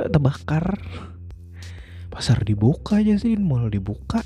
Terbakar. 0.00 0.80
Pasar 2.08 2.42
dibuka 2.48 2.98
aja 3.04 3.20
sih 3.20 3.36
mall 3.36 3.68
dibuka. 3.68 4.24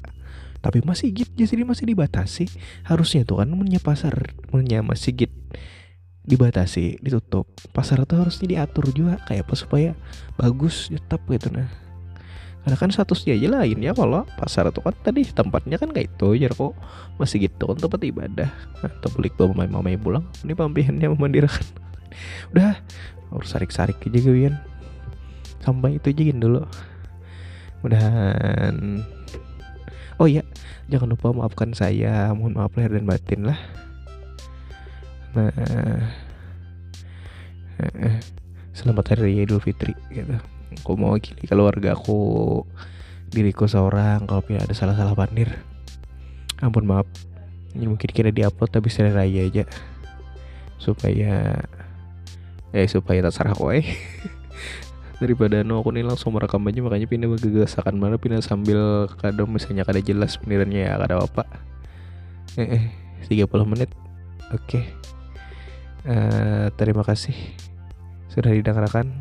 Tapi 0.58 0.82
masih 0.86 1.14
gitu 1.14 1.34
jadi 1.42 1.66
masih 1.66 1.90
dibatasi. 1.90 2.46
Harusnya 2.86 3.26
tuh 3.26 3.42
kan 3.42 3.50
punya 3.50 3.82
pasar 3.82 4.34
punya 4.50 4.82
masjid 4.82 5.30
dibatasi 6.28 7.00
ditutup. 7.00 7.48
Pasar 7.72 8.04
itu 8.04 8.14
harusnya 8.14 8.46
diatur 8.46 8.92
juga 8.92 9.16
kayak 9.24 9.48
apa 9.48 9.54
supaya 9.56 9.90
bagus 10.36 10.92
tetap 10.92 11.24
gitu 11.32 11.48
nah. 11.48 11.66
Karena 12.62 12.76
kan 12.76 12.92
statusnya 12.92 13.32
aja 13.32 13.48
lain 13.48 13.80
ya 13.80 13.96
kalau 13.96 14.28
pasar 14.36 14.68
itu 14.68 14.84
kan 14.84 14.92
tadi 15.00 15.24
tempatnya 15.24 15.80
kan 15.80 15.88
kayak 15.88 16.12
itu 16.12 16.36
ya 16.36 16.52
kok. 16.52 16.76
Masih 17.16 17.48
gitu 17.48 17.72
kan 17.72 17.80
tempat 17.80 18.00
ibadah. 18.04 18.50
Atau 18.84 19.08
beli 19.16 19.32
bawa 19.32 19.64
mamai 19.64 19.68
mamai 19.72 19.96
pulang 19.96 20.24
ini 20.44 20.52
pampihannya 20.52 21.08
memandirakan. 21.16 21.64
Udah 22.52 22.76
harus 23.32 23.48
sarik 23.48 23.72
sarik 23.72 23.96
aja 24.04 24.20
gue 24.20 24.52
sampai 25.64 25.96
itu 25.96 26.12
aja 26.12 26.36
dulu. 26.36 26.62
Mudahan. 27.80 29.00
Oh 30.20 30.28
iya 30.28 30.44
jangan 30.92 31.16
lupa 31.16 31.32
maafkan 31.32 31.72
saya. 31.72 32.36
Mohon 32.36 32.52
maaf 32.60 32.72
lahir 32.76 32.92
dan 33.00 33.08
batin 33.08 33.48
lah 33.48 33.87
nah 35.36 35.52
selamat 38.78 39.18
hari 39.18 39.42
Idul 39.42 39.58
Fitri 39.58 39.90
gitu. 40.14 40.38
Aku 40.78 40.94
mau 40.94 41.18
wakili 41.18 41.42
keluarga 41.50 41.98
aku 41.98 42.62
diriku 43.28 43.66
seorang 43.66 44.22
kalau 44.24 44.40
ada 44.46 44.70
salah-salah 44.70 45.18
pandir 45.18 45.50
ampun 46.62 46.86
maaf. 46.86 47.10
Ini 47.74 47.90
mungkin 47.90 48.08
kira 48.14 48.30
diupload 48.30 48.70
tapi 48.70 48.86
saya 48.86 49.10
raya 49.10 49.50
aja. 49.50 49.66
Supaya 50.78 51.58
eh 52.70 52.86
supaya 52.86 53.18
tak 53.26 53.34
serah 53.34 53.54
kowe. 53.58 53.74
Daripada 55.20 55.66
no 55.66 55.82
aku 55.82 55.90
nih 55.90 56.06
langsung 56.06 56.38
merekam 56.38 56.62
aja 56.70 56.78
makanya 56.78 57.10
pindah 57.10 57.28
gegasakan 57.34 57.98
mana 57.98 58.14
pindah 58.14 58.38
sambil 58.38 59.10
kadang 59.18 59.50
misalnya 59.50 59.82
kada 59.82 59.98
jelas 59.98 60.38
pendirannya 60.38 60.86
ya 60.86 60.94
kada 60.94 61.18
apa 61.18 61.42
eh, 62.54 62.78
eh 62.78 62.84
30 63.26 63.50
menit. 63.66 63.90
Oke. 64.54 64.78
okay. 64.78 64.84
Uh, 66.08 66.66
terima 66.74 67.04
kasih 67.04 67.36
sudah 68.32 68.50
didengarkan. 68.50 69.12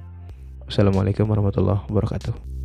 Wassalamualaikum 0.67 1.27
warahmatullahi 1.27 1.83
wabarakatuh 1.87 2.56